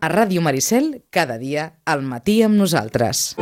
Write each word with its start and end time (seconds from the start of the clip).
A 0.00 0.08
Ràdio 0.08 0.40
Maricel, 0.40 1.02
cada 1.12 1.36
dia, 1.36 1.74
al 1.84 2.00
matí 2.00 2.38
amb 2.40 2.56
nosaltres. 2.56 3.34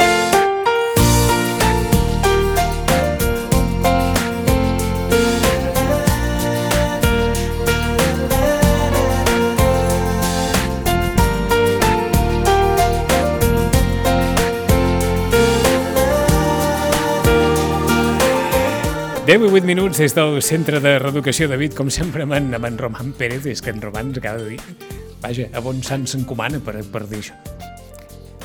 Deu 19.28 19.44
i 19.44 19.48
vuit 19.52 19.62
minuts 19.62 20.02
des 20.02 20.10
del 20.16 20.40
Centre 20.42 20.82
de 20.82 20.98
Reeducació 20.98 21.46
David, 21.46 21.78
com 21.78 21.86
sempre 21.86 22.26
amb 22.26 22.34
en, 22.34 22.50
amb 22.58 22.66
en 22.66 22.82
Roman 22.82 23.14
Pérez, 23.14 23.46
és 23.46 23.62
que 23.62 23.70
en 23.70 23.84
Roman 23.84 24.16
cada 24.18 24.42
dia... 24.42 24.97
Vaja, 25.22 25.48
a 25.50 25.60
bon 25.64 25.80
sant 25.82 26.06
s'encomana 26.06 26.60
per, 26.62 26.76
per 26.92 27.02
dir 27.10 27.18
això. 27.22 27.34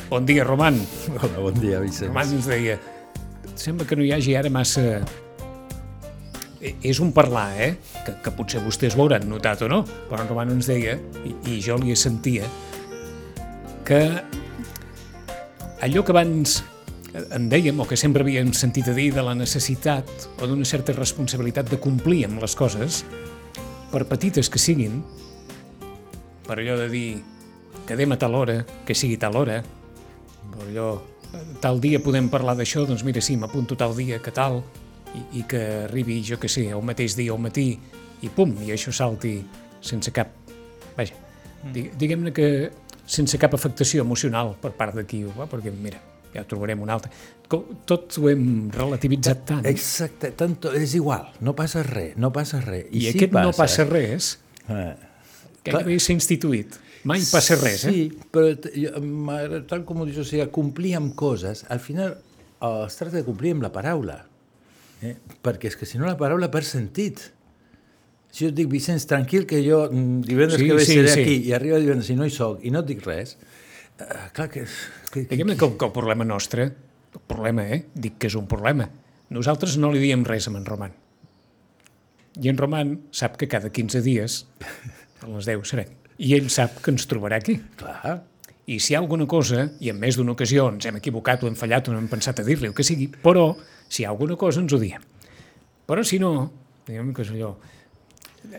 Bon 0.10 0.26
dia, 0.26 0.46
Roman. 0.46 0.80
Hola, 1.20 1.44
bon 1.46 1.60
dia, 1.62 1.82
Vicenç. 1.84 2.10
Roman 2.10 2.34
ens 2.38 2.50
deia, 2.50 2.80
sembla 3.54 3.86
que 3.90 3.98
no 3.98 4.06
hi 4.06 4.14
hagi 4.16 4.36
ara 4.38 4.50
massa... 4.54 5.04
Eh, 6.64 6.74
És 6.88 7.00
un 7.04 7.12
parlar, 7.14 7.50
eh? 7.60 7.72
Que, 8.06 8.16
que 8.24 8.34
potser 8.34 8.62
vostès 8.64 8.96
ho 8.96 9.04
hauran 9.04 9.26
notat 9.30 9.66
o 9.66 9.70
no, 9.70 9.82
però 10.10 10.24
en 10.24 10.30
Roman 10.32 10.54
ens 10.56 10.70
deia, 10.72 10.96
i, 11.28 11.34
i 11.52 11.58
jo 11.62 11.78
li 11.82 11.96
sentia, 12.00 12.48
que 13.86 14.00
allò 15.84 16.06
que 16.06 16.14
abans 16.16 16.62
en 17.14 17.50
dèiem, 17.52 17.78
o 17.78 17.86
que 17.86 17.98
sempre 18.00 18.24
havíem 18.26 18.54
sentit 18.58 18.88
a 18.90 18.96
dir, 18.98 19.12
de 19.14 19.22
la 19.22 19.36
necessitat 19.38 20.10
o 20.40 20.48
d'una 20.50 20.66
certa 20.66 20.96
responsabilitat 20.98 21.70
de 21.70 21.78
complir 21.84 22.24
amb 22.26 22.42
les 22.42 22.56
coses, 22.58 23.04
per 23.92 24.08
petites 24.10 24.50
que 24.50 24.62
siguin, 24.62 25.04
per 26.54 26.62
allò 26.62 26.76
de 26.78 26.86
dir 26.94 27.24
quedem 27.90 28.12
a 28.14 28.18
tal 28.22 28.36
hora, 28.38 28.60
que 28.86 28.94
sigui 28.94 29.18
tal 29.18 29.34
hora, 29.36 29.58
per 30.54 30.68
allò, 30.68 31.02
tal 31.64 31.80
dia 31.82 31.98
podem 32.00 32.28
parlar 32.30 32.54
d'això, 32.60 32.84
doncs 32.86 33.02
mira, 33.04 33.22
sí, 33.26 33.34
m'apunto 33.42 33.74
tal 33.76 33.96
dia, 33.98 34.20
que 34.22 34.30
tal, 34.32 34.60
i, 35.18 35.40
i 35.40 35.44
que 35.50 35.62
arribi, 35.88 36.20
jo 36.22 36.38
que 36.38 36.48
sé, 36.52 36.68
el 36.70 36.84
mateix 36.86 37.16
dia 37.18 37.34
al 37.34 37.42
matí, 37.42 37.72
i 38.22 38.30
pum, 38.30 38.54
i 38.62 38.70
això 38.76 38.94
salti 38.94 39.40
sense 39.82 40.14
cap... 40.14 40.30
Vaja, 40.94 41.18
di- 41.74 41.90
diguem-ne 41.98 42.32
que 42.32 42.48
sense 43.04 43.40
cap 43.42 43.58
afectació 43.58 44.06
emocional 44.06 44.54
per 44.62 44.76
part 44.78 44.94
va, 44.94 45.48
perquè 45.50 45.74
mira, 45.74 45.98
ja 46.36 46.46
trobarem 46.46 46.86
un 46.86 46.94
altre. 46.94 47.10
Tot 47.50 48.14
ho 48.22 48.30
hem 48.30 48.70
relativitzat 48.70 49.42
tant. 49.50 49.66
Exacte, 49.66 50.32
tanto, 50.38 50.72
és 50.78 50.94
igual, 50.94 51.32
no 51.42 51.56
passa 51.58 51.82
res, 51.82 52.14
no 52.22 52.30
passa 52.32 52.62
res. 52.62 52.86
I, 52.92 53.02
sí 53.10 53.18
aquest 53.18 53.34
no 53.34 53.50
passa 53.58 53.90
res, 53.90 54.36
Eh, 54.70 54.94
gairebé 55.66 56.00
s'ha 56.00 56.14
instituït. 56.16 56.76
Mai 57.08 57.20
passa 57.32 57.58
res, 57.60 57.84
eh? 57.88 57.92
Sí, 57.92 58.04
però 58.32 58.54
t- 58.56 58.72
jo- 58.80 59.00
m'agrada, 59.04 59.64
tal 59.68 59.84
com 59.88 60.02
ho 60.02 60.06
dius, 60.08 60.22
o 60.24 60.28
sigui, 60.28 60.46
complir 60.56 60.94
amb 61.00 61.16
coses, 61.20 61.66
al 61.74 61.82
final 61.84 62.14
eh, 62.16 62.86
es 62.88 62.96
tracta 63.00 63.18
de 63.20 63.26
complir 63.28 63.52
amb 63.58 63.66
la 63.66 63.72
paraula. 63.76 64.22
Eh? 65.04 65.18
Perquè 65.44 65.68
és 65.68 65.76
que 65.76 65.86
si 65.90 66.00
no 66.00 66.08
la 66.08 66.16
paraula 66.20 66.48
perd 66.52 66.64
sentit. 66.70 67.20
Si 68.34 68.46
jo 68.46 68.50
et 68.50 68.56
dic, 68.58 68.70
Vicenç, 68.72 69.04
tranquil, 69.06 69.44
que 69.46 69.60
jo 69.62 69.84
mm, 69.92 70.22
divendres 70.26 70.58
Sí, 70.62 70.66
que 70.70 70.78
ve 70.80 70.86
sí, 70.88 70.94
seré 70.96 71.12
sí. 71.12 71.22
aquí, 71.22 71.36
i 71.50 71.52
arriba 71.54 71.78
divendres 71.84 72.08
i 72.10 72.16
no 72.18 72.26
hi 72.26 72.32
soc, 72.34 72.64
i 72.66 72.72
no 72.74 72.80
et 72.82 72.88
dic 72.90 73.04
res, 73.06 73.36
eh, 74.00 74.08
clar 74.34 74.48
que... 74.50 74.64
que, 75.12 75.26
que 75.28 75.28
Diguem-ne 75.36 75.58
que, 75.60 75.70
que 75.78 75.86
el 75.86 75.92
problema 75.94 76.26
nostre, 76.26 76.70
el 77.14 77.22
problema, 77.30 77.68
eh? 77.76 77.84
Dic 77.94 78.16
que 78.18 78.32
és 78.32 78.40
un 78.40 78.48
problema. 78.50 78.88
Nosaltres 79.30 79.76
no 79.78 79.92
li 79.94 80.02
diem 80.02 80.24
res 80.26 80.48
a 80.50 80.56
en 80.56 80.66
Roman. 80.66 80.96
I 82.42 82.50
en 82.50 82.58
Roman 82.58 82.96
sap 83.14 83.36
que 83.38 83.46
cada 83.52 83.70
15 83.70 84.02
dies, 84.02 84.40
a 85.24 85.32
les 85.32 85.50
10 85.50 85.66
serem. 85.70 85.92
I 86.24 86.36
ell 86.38 86.50
sap 86.54 86.80
que 86.84 86.94
ens 86.94 87.08
trobarà 87.10 87.40
aquí. 87.42 87.58
Clar, 87.80 88.20
I 88.70 88.78
si 88.80 88.94
hi 88.94 88.96
ha 88.96 89.02
alguna 89.02 89.26
cosa, 89.28 89.66
i 89.84 89.90
en 89.92 89.98
més 90.00 90.16
d'una 90.16 90.36
ocasió 90.38 90.70
ens 90.72 90.86
hem 90.88 91.00
equivocat 91.00 91.44
o 91.44 91.50
hem 91.50 91.58
fallat 91.60 91.90
o 91.90 91.96
no 91.96 92.00
hem 92.00 92.08
pensat 92.12 92.40
a 92.40 92.46
dir-li 92.48 92.70
el 92.70 92.76
que 92.78 92.86
sigui, 92.88 93.10
però 93.24 93.50
si 93.90 94.04
hi 94.04 94.06
ha 94.06 94.14
alguna 94.14 94.38
cosa 94.40 94.62
ens 94.64 94.72
ho 94.72 94.80
diem. 94.80 95.04
Però 95.90 96.04
si 96.08 96.20
no, 96.22 96.32
diguem 96.88 97.12
que 97.16 97.26
és 97.26 97.34
allò... 97.34 97.56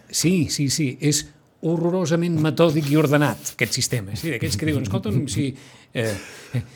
Sí, 0.09 0.49
sí, 0.53 0.71
sí, 0.73 0.91
és 1.01 1.23
horrorosament 1.65 2.37
metòdic 2.41 2.91
i 2.93 2.99
ordenat, 3.01 3.55
aquest 3.55 3.77
sistema. 3.77 4.17
Sí, 4.17 4.31
d'aquells 4.33 4.57
que 4.61 4.69
diuen, 4.69 4.85
escolta'm, 4.85 5.25
si, 5.33 5.51
eh, 5.97 6.13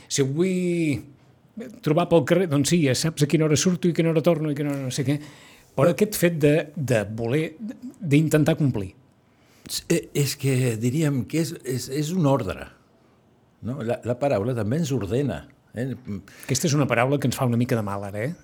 si 0.09 0.25
vull 0.25 1.69
trobar 1.84 2.06
pel 2.09 2.25
carrer, 2.28 2.49
doncs 2.49 2.72
sí, 2.72 2.81
ja 2.87 2.94
saps 2.97 3.25
a 3.25 3.28
quina 3.31 3.47
hora 3.49 3.59
surto 3.60 3.88
i 3.88 3.93
a 3.93 3.99
quina 3.99 4.12
hora 4.12 4.25
torno 4.25 4.50
i 4.53 4.56
a 4.56 4.59
quina 4.59 4.72
hora 4.72 4.87
no 4.87 4.94
sé 4.94 5.05
què. 5.09 5.19
Però 5.78 5.93
aquest 5.93 6.16
fet 6.19 6.38
de, 6.43 6.55
de 6.75 7.05
voler, 7.19 7.53
d'intentar 8.00 8.56
complir. 8.59 8.93
Eh, 9.89 10.09
És 10.15 10.37
que 10.41 10.77
diríem 10.81 11.25
que 11.29 11.41
és, 11.45 11.55
és, 11.65 11.89
és 11.93 12.11
un 12.17 12.27
ordre. 12.27 12.69
No? 13.67 13.81
La, 13.83 14.01
la 14.06 14.15
paraula 14.21 14.55
també 14.56 14.79
ens 14.81 14.93
ordena. 14.95 15.43
Eh? 15.75 15.91
Aquesta 16.45 16.69
és 16.71 16.75
una 16.79 16.87
paraula 16.91 17.19
que 17.21 17.29
ens 17.31 17.37
fa 17.39 17.47
una 17.49 17.59
mica 17.61 17.77
de 17.79 17.83
mal 17.87 18.05
ara, 18.06 18.23
eh? 18.29 18.34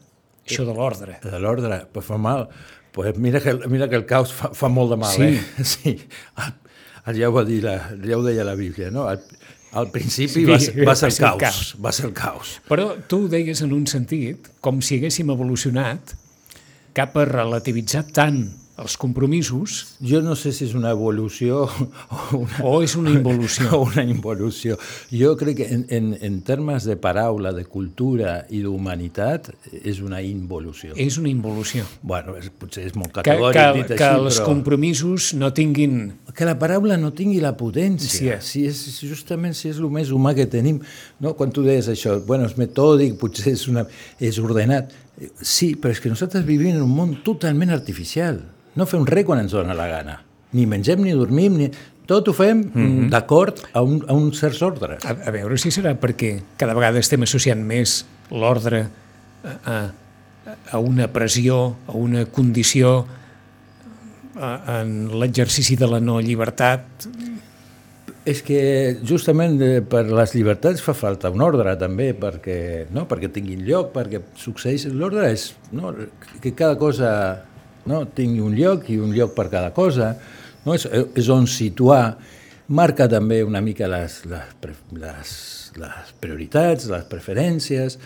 Això 0.45 0.67
de 0.69 0.75
l'ordre. 0.77 1.19
De 1.25 1.39
l'ordre, 1.41 1.85
pues 1.93 2.05
fa 2.07 2.19
mal. 2.21 2.49
Pues 2.95 3.17
mira, 3.19 3.41
que, 3.41 3.55
mira 3.71 3.89
que 3.89 3.97
el 3.97 4.05
caos 4.07 4.33
fa, 4.37 4.51
fa 4.55 4.69
molt 4.69 4.93
de 4.93 4.99
mal, 5.01 5.15
Sí. 5.15 5.23
eh? 5.23 5.65
Sí. 5.65 5.95
El, 7.07 7.19
ja, 7.19 7.29
ho 7.29 7.35
va 7.35 7.45
dir 7.45 7.63
la, 7.65 7.79
ja 8.01 8.17
ho 8.19 8.23
deia 8.25 8.45
la 8.47 8.55
Bíblia, 8.57 8.91
no? 8.93 9.07
Al, 9.11 9.21
al 9.73 9.89
principi 9.93 10.43
Sí, 10.43 10.45
va, 10.49 10.59
ser, 10.63 10.75
va 10.87 10.95
ser 10.97 11.09
el 11.09 11.15
va 11.15 11.17
ser 11.17 11.25
el 11.25 11.31
caos. 11.31 11.41
caos. 11.43 11.73
Va 11.85 11.93
ser 11.93 12.07
el 12.07 12.13
caos. 12.17 12.53
Però 12.69 12.91
tu 13.09 13.25
ho 13.25 13.29
deies 13.33 13.61
en 13.67 13.73
un 13.77 13.87
sentit, 13.91 14.51
com 14.65 14.79
si 14.85 15.01
haguéssim 15.01 15.33
evolucionat 15.35 16.15
cap 16.95 17.17
a 17.19 17.25
relativitzar 17.27 18.05
tant 18.15 18.45
els 18.81 18.97
compromisos 18.99 19.95
Jo 20.03 20.19
no 20.25 20.35
sé 20.35 20.51
si 20.55 20.65
és 20.67 20.73
una 20.75 20.91
evolució 20.95 21.63
o 22.11 22.41
una, 22.41 22.59
o 22.67 22.73
és 22.83 22.97
una 22.99 23.13
involució. 23.15 23.69
o 23.77 23.85
una 23.87 24.03
involució. 24.03 24.77
Jo 25.13 25.35
crec 25.39 25.61
que 25.61 25.69
en, 25.75 25.85
en, 25.95 26.09
en 26.21 26.41
termes 26.43 26.87
de 26.89 26.97
paraula, 26.99 27.53
de 27.55 27.65
cultura 27.71 28.41
i 28.51 28.65
d'humanitat 28.65 29.53
és 29.85 30.01
una 30.03 30.21
involució. 30.23 30.95
És 30.99 31.19
una 31.23 31.31
involució. 31.31 31.85
Bueno, 32.03 32.35
és, 32.41 32.51
potser 32.51 32.89
és 32.89 32.97
molt 32.99 33.13
Que, 33.15 33.23
categòric 33.23 33.61
que, 33.61 33.67
dit 33.79 33.93
que 33.95 34.09
així, 34.09 34.25
els 34.25 34.41
però... 34.41 34.49
compromisos 34.51 35.31
no 35.39 35.53
tinguin... 35.55 36.01
que 36.35 36.49
la 36.49 36.57
paraula 36.59 36.99
no 36.99 37.13
tingui 37.15 37.39
la 37.43 37.55
potència, 37.55 38.11
Sí, 38.15 38.29
eh? 38.31 38.41
si 38.43 38.65
és 38.67 38.81
justament 39.07 39.55
si 39.55 39.71
és 39.71 39.79
el 39.79 39.91
més 39.93 40.11
humà 40.15 40.35
que 40.35 40.49
tenim. 40.51 40.81
No? 41.23 41.37
Quan 41.39 41.55
tu 41.55 41.63
deies 41.67 41.87
això, 41.93 42.19
bueno, 42.27 42.49
és 42.51 42.59
metòdic, 42.59 43.15
potser 43.21 43.55
és, 43.55 43.69
una, 43.71 43.87
és 44.19 44.41
ordenat. 44.43 44.91
Sí, 45.39 45.77
però 45.79 45.95
és 45.95 46.03
que 46.03 46.11
nosaltres 46.11 46.43
vivim 46.47 46.75
en 46.75 46.83
un 46.83 46.91
món 46.91 47.15
totalment 47.27 47.71
artificial. 47.71 48.43
No 48.75 48.87
fem 48.91 49.05
res 49.07 49.27
quan 49.27 49.43
ens 49.43 49.55
dona 49.55 49.77
la 49.77 49.89
gana. 49.91 50.21
Ni 50.55 50.67
mengem, 50.71 51.03
ni 51.03 51.15
dormim, 51.17 51.59
ni... 51.59 51.71
Tot 52.05 52.27
ho 52.29 52.35
fem 52.37 52.59
mm 52.59 52.73
-hmm. 52.75 53.09
d'acord 53.09 53.61
a, 53.73 53.81
un, 53.81 54.05
a 54.07 54.13
uns 54.13 54.39
certs 54.39 54.61
ordres. 54.63 55.05
A, 55.05 55.17
a 55.25 55.31
veure 55.31 55.57
si 55.57 55.71
serà 55.71 55.95
perquè 55.97 56.43
cada 56.57 56.75
vegada 56.75 56.99
estem 56.99 57.23
associant 57.23 57.65
més 57.65 58.05
l'ordre 58.31 58.89
a, 59.43 59.73
a, 59.73 59.91
a 60.71 60.79
una 60.79 61.09
pressió, 61.09 61.77
a 61.87 61.93
una 61.93 62.27
condició, 62.27 63.07
a, 64.37 64.81
en 64.81 65.19
l'exercici 65.21 65.77
de 65.77 65.87
la 65.87 66.01
no 66.01 66.21
llibertat. 66.21 67.09
És 68.25 68.41
que 68.43 68.99
justament 69.05 69.61
eh, 69.63 69.81
per 69.81 70.07
les 70.09 70.35
llibertats 70.35 70.81
fa 70.83 70.95
falta 70.97 71.31
un 71.31 71.41
ordre 71.41 71.77
també 71.77 72.15
perquè, 72.15 72.87
no? 72.91 73.05
perquè 73.09 73.29
tinguin 73.33 73.65
lloc, 73.65 73.93
perquè 73.93 74.21
succeeix... 74.35 74.87
L'ordre 74.87 75.33
és 75.33 75.55
no? 75.73 75.93
que 76.41 76.55
cada 76.55 76.79
cosa 76.81 77.45
no? 77.91 78.05
tingui 78.17 78.43
un 78.45 78.55
lloc 78.57 78.89
i 78.93 78.99
un 79.01 79.15
lloc 79.17 79.35
per 79.37 79.49
cada 79.53 79.73
cosa, 79.77 80.15
no? 80.65 80.77
és, 80.77 80.87
és 80.89 81.31
on 81.33 81.49
situar, 81.51 82.17
marca 82.69 83.09
també 83.11 83.43
una 83.45 83.61
mica 83.65 83.89
les, 83.91 84.23
les, 84.31 84.55
les, 85.01 85.35
les 85.81 86.15
prioritats, 86.21 86.89
les 86.93 87.05
preferències. 87.11 87.99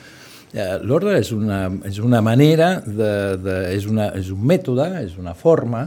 Eh, 0.49 0.75
L'ordre 0.83 1.19
és, 1.21 1.31
una, 1.37 1.67
és 1.87 2.01
una 2.03 2.23
manera, 2.25 2.79
de, 2.87 3.13
de, 3.43 3.57
és, 3.77 3.87
una, 3.87 4.11
és 4.19 4.33
un 4.35 4.45
mètode, 4.49 4.89
és 5.05 5.17
una 5.21 5.37
forma 5.39 5.87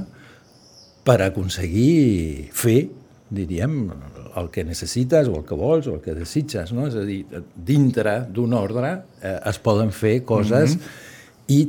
per 1.03 1.18
aconseguir 1.25 2.50
fer, 2.53 2.84
diríem, 3.31 3.78
el 4.38 4.50
que 4.51 4.63
necessites 4.63 5.28
o 5.28 5.40
el 5.40 5.46
que 5.47 5.57
vols 5.57 5.88
o 5.90 5.96
el 5.97 6.01
que 6.04 6.15
desitges, 6.15 6.71
no? 6.75 6.86
És 6.88 6.95
a 7.00 7.04
dir, 7.07 7.24
dintre 7.56 8.21
d'un 8.31 8.54
ordre 8.56 8.94
eh, 9.19 9.38
es 9.50 9.60
poden 9.63 9.92
fer 9.95 10.21
coses 10.27 10.77
i 11.51 11.65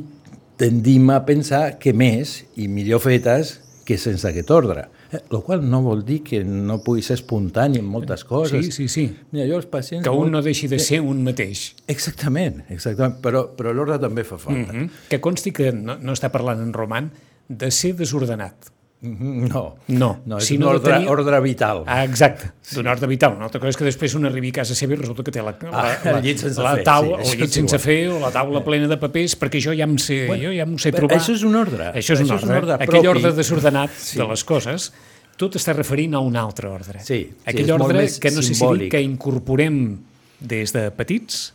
tendim 0.57 1.09
a 1.09 1.23
pensar 1.25 1.77
que 1.79 1.93
més 1.93 2.43
i 2.55 2.67
millor 2.67 3.01
fetes 3.03 3.59
que 3.85 3.97
sense 3.99 4.27
aquest 4.27 4.51
ordre. 4.53 4.87
Eh, 5.11 5.19
el 5.19 5.41
qual 5.43 5.63
no 5.69 5.81
vol 5.83 6.03
dir 6.07 6.21
que 6.25 6.41
no 6.43 6.79
pugui 6.83 7.03
ser 7.05 7.17
espontani 7.19 7.81
en 7.81 7.85
moltes 7.85 8.23
coses. 8.23 8.65
Sí, 8.65 8.71
sí, 8.71 8.87
sí. 8.87 9.05
Mira, 9.31 9.45
jo 9.49 9.59
els 9.59 9.67
pacients... 9.69 10.03
Que 10.05 10.13
un 10.13 10.27
molt- 10.27 10.37
no 10.37 10.41
deixi 10.45 10.69
de 10.71 10.79
ser 10.79 11.01
un 11.03 11.23
mateix. 11.25 11.73
Exactament, 11.91 12.63
exactament. 12.73 13.19
Però, 13.23 13.45
però 13.57 13.73
l'ordre 13.75 13.99
també 14.01 14.23
fa 14.23 14.37
falta. 14.37 14.71
Mm 14.71 14.85
-hmm. 14.85 14.89
Que 15.09 15.19
consti 15.21 15.51
que 15.51 15.71
no, 15.71 15.97
no 15.99 16.13
està 16.13 16.31
parlant 16.31 16.61
en 16.61 16.73
roman 16.73 17.11
de 17.49 17.71
ser 17.71 17.93
desordenat. 17.95 18.72
Mhm, 19.03 19.49
No, 19.51 19.75
No, 19.89 20.21
no 20.25 20.37
és 20.39 20.45
sinó 20.47 20.69
un 20.69 20.75
ordre, 20.77 20.93
tenir- 20.93 21.09
ordre 21.11 21.39
vital. 21.41 21.83
Ah, 21.85 22.05
exacte, 22.05 22.51
sí. 22.61 22.75
d'un 22.77 22.87
ordre 22.87 23.05
vital. 23.07 23.33
Una 23.35 23.45
altra 23.45 23.59
cosa 23.59 23.69
és 23.69 23.77
que 23.77 23.83
després 23.83 24.15
un 24.15 24.25
arribi 24.25 24.49
a 24.49 24.61
casa 24.61 24.73
seva 24.73 24.93
i 24.93 24.95
resulta 24.95 25.23
que 25.27 25.31
té 25.31 25.41
la, 25.43 25.51
la, 25.61 25.71
Ah, 25.73 25.97
la, 26.05 26.21
llit 26.21 26.39
sense 26.39 26.61
la 26.63 26.75
fer, 26.77 26.83
taula, 26.87 27.19
sí, 27.23 27.35
o 27.35 27.39
llit 27.41 27.51
sense 27.51 27.79
fer, 27.79 28.07
o 28.09 28.19
la 28.23 28.31
taula 28.31 28.63
plena 28.63 28.87
de 28.87 28.95
papers, 28.97 29.35
perquè 29.37 29.59
jo 29.61 29.73
ja 29.75 29.83
em 29.83 29.97
sé, 29.99 30.25
Bueno, 30.27 30.43
jo 30.47 30.53
ja 30.55 30.65
m'ho 30.65 30.77
sé 30.79 30.91
trobar. 30.93 31.17
això 31.19 31.33
és 31.35 31.43
un 31.43 31.55
ordre. 31.55 31.91
Això 31.93 32.13
és 32.13 32.21
un 32.21 32.27
Això 32.27 32.35
és 32.37 32.43
un 32.43 32.49
ordre. 32.55 32.71
ordre 32.73 32.87
Aquell 32.87 33.07
ordre 33.07 33.33
desordenat 33.33 33.91
sí. 33.97 34.17
de 34.17 34.27
les 34.27 34.43
coses 34.43 34.93
tu 35.35 35.49
t'estàs 35.49 35.75
referint 35.75 36.13
a 36.15 36.19
un 36.19 36.35
altre 36.37 36.67
ordre. 36.69 36.99
Sí, 37.01 37.27
sí, 37.27 37.35
Aquell 37.45 37.71
ordre 37.71 38.07
que 38.21 38.31
no 38.31 38.41
sé 38.41 38.47
si 38.49 38.55
simbòlic. 38.55 38.91
que 38.91 39.01
incorporem 39.01 39.97
des 40.39 40.71
de 40.71 40.91
petits, 40.91 41.53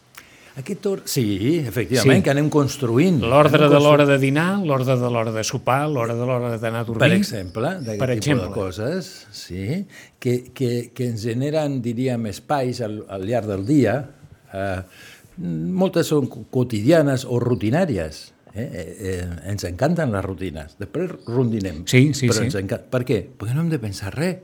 Aquest 0.58 0.86
or... 0.90 1.02
Sí, 1.06 1.58
efectivament, 1.60 2.18
Sí. 2.18 2.24
que 2.26 2.30
anem 2.32 2.48
construint. 2.50 3.20
l'ordre 3.22 3.68
de 3.70 3.78
l'hora 3.78 4.04
de 4.08 4.16
dinar, 4.18 4.58
l'ordre 4.66 4.96
de 4.98 5.10
l'hora 5.10 5.30
de 5.32 5.44
sopar, 5.46 5.84
l'hora 5.88 6.16
de 6.18 6.26
l'hora 6.26 6.56
d'anar 6.58 6.80
a 6.80 6.84
dormir. 6.88 7.04
Per 7.04 7.12
exemple, 7.16 7.68
d'aquest 7.78 8.00
Per 8.00 8.08
tipus 8.08 8.16
exemple. 8.16 8.48
de 8.48 8.54
coses, 8.56 9.10
sí, 9.30 9.86
que, 10.18 10.50
que, 10.52 10.72
que 10.94 11.06
ens 11.12 11.22
generen, 11.22 11.78
diríem, 11.84 12.26
espais 12.32 12.80
al, 12.82 13.04
al 13.08 13.22
llarg 13.28 13.46
del 13.52 13.64
dia. 13.68 13.94
Eh, 14.52 14.80
moltes 15.38 16.10
són 16.10 16.26
quotidianes 16.50 17.24
o 17.28 17.38
rutinàries. 17.38 18.32
Eh? 18.58 18.64
Eh, 18.64 18.96
eh, 18.98 19.26
ens 19.52 19.62
encanten 19.68 20.10
les 20.10 20.24
rutines. 20.24 20.74
Després 20.80 21.12
rondinem. 21.28 21.84
Sí, 21.86 22.08
sí, 22.14 22.26
però 22.26 22.40
sí. 22.40 22.48
Ens 22.48 22.56
encanta. 22.58 22.88
Per 22.90 23.04
què? 23.06 23.20
Perquè 23.38 23.54
no 23.54 23.62
hem 23.62 23.70
de 23.70 23.78
pensar 23.78 24.10
res. 24.16 24.40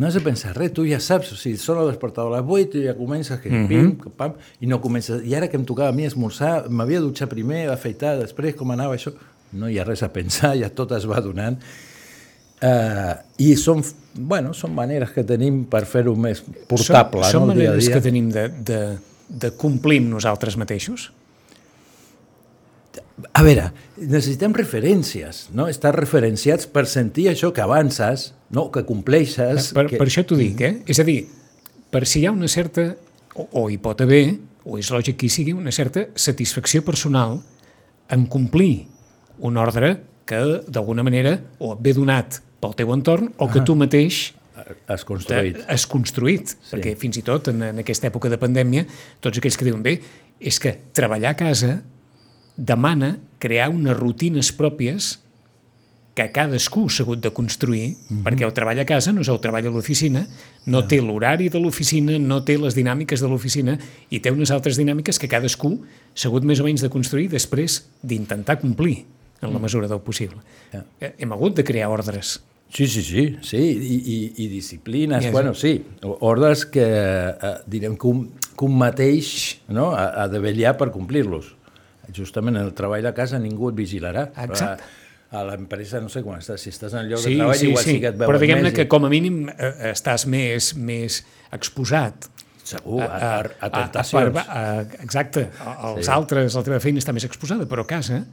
No 0.00 0.08
has 0.08 0.14
de 0.16 0.22
pensar 0.24 0.54
res, 0.56 0.70
tu 0.72 0.86
ja 0.88 0.96
saps, 1.02 1.34
o 1.34 1.36
sigui, 1.36 1.58
sona 1.60 1.82
el 1.84 1.90
despertador 1.90 2.32
a 2.32 2.38
les 2.40 2.48
8 2.48 2.78
i 2.80 2.86
ja 2.86 2.94
comences 2.96 3.36
que 3.42 3.50
Mhm. 3.52 3.66
pim, 3.68 3.90
que 4.00 4.08
pam, 4.16 4.32
i 4.60 4.66
no 4.70 4.78
comences... 4.80 5.20
I 5.28 5.34
ara 5.36 5.48
que 5.52 5.58
em 5.60 5.66
tocava 5.68 5.90
a 5.92 5.92
mi 5.92 6.06
esmorzar, 6.08 6.70
m'havia 6.72 7.02
de 7.02 7.04
dutxar 7.10 7.28
primer, 7.28 7.66
afeitar, 7.68 8.14
després 8.22 8.54
com 8.56 8.70
anava 8.72 8.96
això, 8.96 9.12
no 9.52 9.68
hi 9.68 9.76
ha 9.78 9.84
res 9.84 10.02
a 10.02 10.08
pensar, 10.14 10.54
ja 10.56 10.70
tot 10.72 10.92
es 10.96 11.04
va 11.10 11.20
donant. 11.20 11.58
Uh, 12.60 13.14
I 13.40 13.54
són, 13.56 13.80
bueno, 14.14 14.52
són 14.52 14.74
maneres 14.76 15.12
que 15.14 15.22
tenim 15.24 15.62
per 15.70 15.86
fer-ho 15.88 16.12
més 16.16 16.42
portable, 16.68 17.22
són, 17.24 17.46
són 17.46 17.48
no, 17.48 17.54
dia 17.56 17.70
a 17.70 17.72
maneres 17.72 17.86
dia. 17.86 17.94
que 17.96 18.02
tenim 18.04 18.26
de, 18.34 18.48
de, 18.52 18.80
de 19.28 19.50
complir 19.56 20.00
amb 20.02 20.10
nosaltres 20.12 20.56
mateixos? 20.60 21.06
A 23.34 23.42
veure, 23.44 23.70
necessitem 23.98 24.54
referències, 24.56 25.48
no? 25.56 25.66
Estar 25.70 25.92
referenciats 25.96 26.68
per 26.70 26.86
sentir 26.90 27.28
això 27.30 27.50
que 27.54 27.62
avances, 27.64 28.30
no? 28.54 28.68
que 28.72 28.84
compleixes... 28.88 29.72
Per, 29.76 29.86
que... 29.90 30.00
per 30.00 30.06
això 30.08 30.24
t'ho 30.26 30.38
dic, 30.38 30.60
eh? 30.64 30.72
És 30.90 31.00
a 31.02 31.06
dir, 31.06 31.24
per 31.90 32.04
si 32.06 32.22
hi 32.22 32.28
ha 32.28 32.34
una 32.34 32.48
certa, 32.50 32.90
o, 33.34 33.48
o 33.62 33.66
hi 33.70 33.78
pot 33.82 34.02
haver, 34.04 34.24
o 34.64 34.78
és 34.78 34.90
lògic 34.92 35.18
que 35.20 35.28
hi 35.28 35.32
sigui, 35.32 35.54
una 35.56 35.72
certa 35.74 36.06
satisfacció 36.14 36.84
personal 36.86 37.40
en 38.10 38.26
complir 38.30 38.86
un 39.46 39.56
ordre 39.60 39.96
que 40.28 40.40
d'alguna 40.68 41.02
manera 41.06 41.38
o 41.58 41.74
et 41.74 41.80
ve 41.82 41.94
donat 41.96 42.40
pel 42.60 42.76
teu 42.78 42.92
entorn 42.94 43.32
o 43.40 43.48
que 43.50 43.64
tu 43.66 43.74
mateix 43.78 44.30
Has 44.90 45.02
construït. 45.08 45.56
has 45.66 45.86
construït, 45.88 46.52
sí. 46.52 46.74
perquè 46.74 46.92
fins 47.00 47.16
i 47.18 47.22
tot 47.26 47.48
en, 47.50 47.62
en 47.70 47.80
aquesta 47.80 48.06
època 48.10 48.28
de 48.30 48.38
pandèmia, 48.38 48.84
tots 49.24 49.40
aquells 49.40 49.56
que 49.58 49.66
diuen 49.66 49.82
bé, 49.82 49.96
és 50.38 50.60
que 50.62 50.74
treballar 50.94 51.32
a 51.32 51.38
casa 51.38 51.78
demana 52.60 53.18
crear 53.40 53.70
unes 53.72 53.96
rutines 53.96 54.52
pròpies 54.52 55.16
que 56.14 56.26
cadascú 56.34 56.88
s'ha 56.90 57.04
hagut 57.06 57.22
de 57.22 57.30
construir, 57.32 57.88
mm 57.88 57.96
-hmm. 57.96 58.22
perquè 58.24 58.44
el 58.44 58.52
treball 58.52 58.78
a 58.80 58.84
casa 58.84 59.12
no 59.12 59.20
és 59.20 59.28
el 59.28 59.40
treball 59.40 59.66
a 59.66 59.70
l'oficina, 59.70 60.26
no 60.66 60.86
té 60.86 61.00
l'horari 61.00 61.48
de 61.48 61.58
l'oficina, 61.58 62.18
no 62.18 62.44
té 62.44 62.58
les 62.58 62.74
dinàmiques 62.74 63.20
de 63.20 63.28
l'oficina 63.28 63.78
i 64.10 64.20
té 64.20 64.30
unes 64.30 64.50
altres 64.50 64.76
dinàmiques 64.76 65.18
que 65.18 65.28
cadascú 65.28 65.80
s'ha 66.14 66.28
hagut 66.28 66.44
més 66.44 66.60
o 66.60 66.64
menys 66.64 66.82
de 66.82 66.88
construir 66.88 67.28
després 67.28 67.88
d'intentar 68.02 68.60
complir 68.60 69.04
en 69.40 69.52
la 69.52 69.58
mesura 69.58 69.88
del 69.88 70.00
possible. 70.00 70.38
Ja. 70.72 70.84
Eh, 71.00 71.14
Hem 71.18 71.32
hagut 71.32 71.56
de 71.56 71.64
crear 71.64 71.88
ordres. 71.88 72.40
Sí, 72.72 72.86
sí, 72.86 73.02
sí, 73.02 73.36
sí, 73.42 73.56
i, 73.56 73.96
i, 73.96 74.44
i 74.44 74.48
disciplines, 74.48 75.24
Ja, 75.24 75.30
bueno, 75.32 75.54
sí, 75.54 75.84
ordres 76.02 76.66
que, 76.66 76.84
eh, 76.84 77.56
direm, 77.66 77.96
que 77.96 78.06
un, 78.06 78.30
que 78.56 78.64
un 78.64 78.78
mateix 78.78 79.60
no, 79.68 79.90
ha, 79.90 80.22
ha 80.22 80.28
de 80.28 80.38
vetllar 80.38 80.76
per 80.76 80.92
complir-los. 80.92 81.56
Justament 82.16 82.56
en 82.56 82.62
el 82.68 82.74
treball 82.74 83.06
a 83.06 83.14
casa 83.14 83.38
ningú 83.38 83.70
et 83.70 83.76
vigilarà. 83.78 84.26
però 84.34 84.50
Exacte. 84.52 84.82
A, 85.30 85.40
a 85.40 85.44
l'empresa, 85.46 86.00
no 86.02 86.08
sé 86.10 86.24
quan 86.26 86.40
estàs, 86.42 86.58
si 86.64 86.70
estàs 86.74 86.92
en 86.96 87.04
el 87.04 87.10
lloc 87.12 87.20
Sí, 87.22 87.30
de 87.30 87.36
treball, 87.38 87.54
sí, 87.56 87.68
igual 87.70 87.84
sí, 87.84 87.90
sí 87.94 88.00
que 88.02 88.08
et 88.10 88.16
veuen 88.18 88.30
però 88.32 88.40
diguem-ne 88.42 88.72
que 88.74 88.88
com 88.90 89.04
a 89.06 89.10
mínim 89.12 89.44
eh, 89.52 89.92
estàs 89.92 90.26
més, 90.26 90.72
més 90.74 91.20
exposat 91.54 92.26
Segur, 92.70 93.00
a, 93.02 93.06
a, 93.06 93.38
a 93.66 93.70
tentacions. 93.70 94.36
A, 94.36 94.42
a, 94.42 94.64
a, 94.80 94.82
exacte, 95.04 95.48
a- 95.62 95.94
Sí. 95.96 96.04
sí. 96.04 96.10
altres, 96.10 96.54
la 96.58 96.62
teva 96.66 96.80
feina 96.82 96.98
està 96.98 97.12
més 97.14 97.24
exposada, 97.26 97.66
però 97.70 97.82
a 97.86 97.86
casa, 97.86 98.24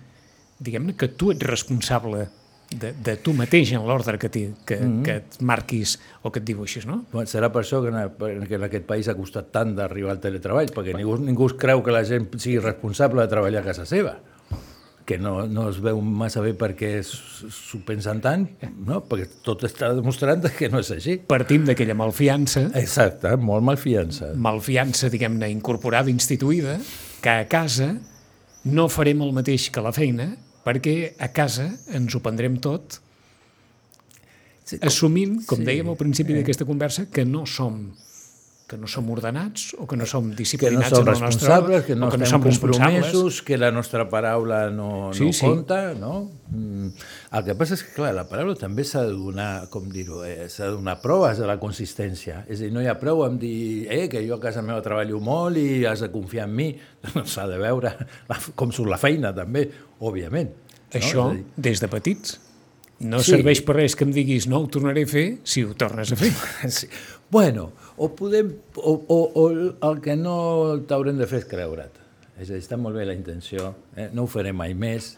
diguem-ne 0.59 0.95
que 0.97 1.07
tu 1.09 1.31
ets 1.31 1.45
responsable 1.45 2.27
de, 2.69 2.93
de 2.93 3.15
tu 3.23 3.33
mateix 3.33 3.71
en 3.73 3.85
l'ordre 3.87 4.17
que, 4.19 4.29
t'hi- 4.29 4.53
que, 4.65 4.75
mm 4.77 4.87
-hmm. 4.99 5.03
que 5.03 5.15
et 5.15 5.41
marquis 5.41 5.99
o 6.21 6.31
que 6.31 6.39
et 6.39 6.45
dibuixis, 6.45 6.85
no? 6.85 7.05
Bueno, 7.11 7.27
serà 7.27 7.51
per 7.51 7.63
això 7.63 7.81
que 7.81 7.89
en, 7.89 8.47
que 8.47 8.55
en 8.55 8.63
aquest 8.63 8.85
país 8.85 9.07
ha 9.07 9.15
costat 9.15 9.51
tant 9.51 9.75
d'arribar 9.75 10.11
al 10.11 10.19
teletreball, 10.19 10.67
perquè 10.71 10.95
ningú, 10.95 11.17
ningú 11.17 11.45
es 11.47 11.53
creu 11.53 11.81
que 11.83 11.91
la 11.91 12.03
gent 12.03 12.27
sigui 12.37 12.59
responsable 12.59 13.21
de 13.21 13.27
treballar 13.27 13.61
a 13.61 13.65
casa 13.65 13.85
seva 13.85 14.19
que 15.07 15.17
no, 15.17 15.47
no 15.47 15.69
es 15.69 15.77
veu 15.79 16.01
massa 16.01 16.41
bé 16.43 16.51
perquè 16.53 17.01
s'ho 17.01 17.79
pensen 17.87 18.19
tant, 18.19 18.43
no? 18.85 18.99
perquè 19.07 19.29
tot 19.41 19.63
està 19.63 19.93
demostrant 19.95 20.43
que 20.51 20.67
no 20.67 20.81
és 20.83 20.91
així. 20.91 21.15
Partim 21.25 21.63
d'aquella 21.63 21.95
malfiança, 21.95 22.65
Exacte, 22.75 23.31
molt 23.37 23.63
malfiança. 23.63 24.33
malfiança, 24.35 25.07
diguem-ne, 25.09 25.47
incorporada, 25.49 26.09
instituïda, 26.11 26.77
que 27.21 27.29
a 27.29 27.47
casa 27.47 27.95
no 28.65 28.89
farem 28.89 29.21
el 29.23 29.31
mateix 29.31 29.69
que 29.71 29.79
la 29.79 29.93
feina, 29.95 30.35
perquè 30.67 30.95
a 31.23 31.31
casa 31.31 31.69
ens 31.95 32.15
ho 32.15 32.23
prendrem 32.23 32.57
tot 32.59 32.99
assumint, 34.83 35.39
com 35.47 35.61
sí, 35.61 35.67
dèiem 35.67 35.87
al 35.87 35.95
principi 35.99 36.35
eh. 36.35 36.41
d'aquesta 36.41 36.67
conversa, 36.67 37.07
que 37.07 37.23
no 37.23 37.45
som 37.47 37.85
que 38.67 38.75
no 38.77 38.87
som 38.91 39.07
ordenats 39.09 39.69
o 39.79 39.85
que 39.87 39.95
no 39.95 40.03
som 40.05 40.25
que 40.25 40.33
no 40.33 40.37
disciplinats 40.41 40.89
som 40.91 41.07
en 41.07 41.13
el 41.13 41.21
nostre 41.21 41.47
responsables, 41.47 41.85
que 41.87 41.95
no 41.95 42.09
que 42.11 42.17
no 42.19 42.25
som 42.27 42.41
compromesos, 42.43 43.41
que 43.41 43.57
la 43.57 43.71
nostra 43.71 44.09
paraula 44.11 44.69
no, 44.69 45.13
Sí, 45.15 45.23
no 45.25 45.31
sí. 45.33 45.45
compta, 45.45 45.93
no? 45.95 46.29
Mm. 46.51 46.89
El 47.31 47.45
que 47.45 47.55
passa 47.55 47.77
és 47.77 47.83
que, 47.85 47.93
clar, 47.95 48.11
la 48.17 48.25
paraula 48.27 48.57
també 48.59 48.83
s'ha 48.83 49.05
de 49.07 49.13
donar, 49.15 49.69
com 49.71 49.87
dir-ho, 49.87 50.19
eh, 50.27 50.49
s'ha 50.51 50.65
de 50.67 50.75
donar 50.75 50.97
proves 51.01 51.39
de 51.39 51.47
la 51.47 51.55
consistència. 51.61 52.41
És 52.47 52.59
a 52.59 52.65
dir, 52.67 52.73
no 52.75 52.83
hi 52.83 52.89
ha 52.91 52.97
prou 52.99 53.23
amb 53.23 53.39
dir 53.39 53.87
eh, 53.87 54.09
que 54.11 54.19
jo 54.27 54.35
a 54.35 54.39
casa 54.43 54.61
meva 54.61 54.83
treballo 54.83 55.21
molt 55.23 55.55
i 55.63 55.85
has 55.87 56.03
de 56.03 56.11
confiar 56.11 56.49
en 56.51 56.55
mi. 56.55 56.69
No, 57.15 57.23
s'ha 57.23 57.47
de 57.47 57.55
veure 57.57 57.93
la, 58.27 58.35
com 58.59 58.71
surt 58.75 58.91
la 58.91 58.99
feina, 58.99 59.31
també, 59.33 59.63
òbviament. 60.03 60.51
Això, 60.91 61.29
No? 61.29 61.39
Dir, 61.39 61.45
des 61.71 61.79
de 61.79 61.87
petits, 61.87 62.35
no 62.99 63.19
Sí. 63.23 63.31
serveix 63.31 63.61
per 63.63 63.75
res 63.77 63.95
que 63.95 64.03
em 64.03 64.11
diguis 64.11 64.47
no 64.51 64.59
ho 64.59 64.67
tornaré 64.67 65.03
a 65.07 65.07
fer 65.07 65.27
si 65.47 65.63
ho 65.63 65.71
tornes 65.73 66.11
a 66.11 66.15
fer. 66.19 66.33
Sí. 66.67 66.87
Bueno, 67.31 67.71
o 67.97 68.09
podem, 68.15 68.51
o, 68.77 68.93
o, 69.07 69.17
o 69.41 69.45
el 69.89 70.01
que 70.05 70.15
no 70.19 70.37
t'haurem 70.89 71.17
de 71.19 71.27
fer 71.29 71.41
és 71.43 71.47
creure't. 71.49 72.03
És 72.37 72.51
a 72.51 72.53
dir, 72.53 72.61
està 72.61 72.77
molt 72.77 72.97
bé 72.97 73.07
la 73.09 73.15
intenció, 73.17 73.71
eh? 73.97 74.11
no 74.13 74.27
ho 74.27 74.29
faré 74.29 74.53
mai 74.53 74.75
més, 74.77 75.15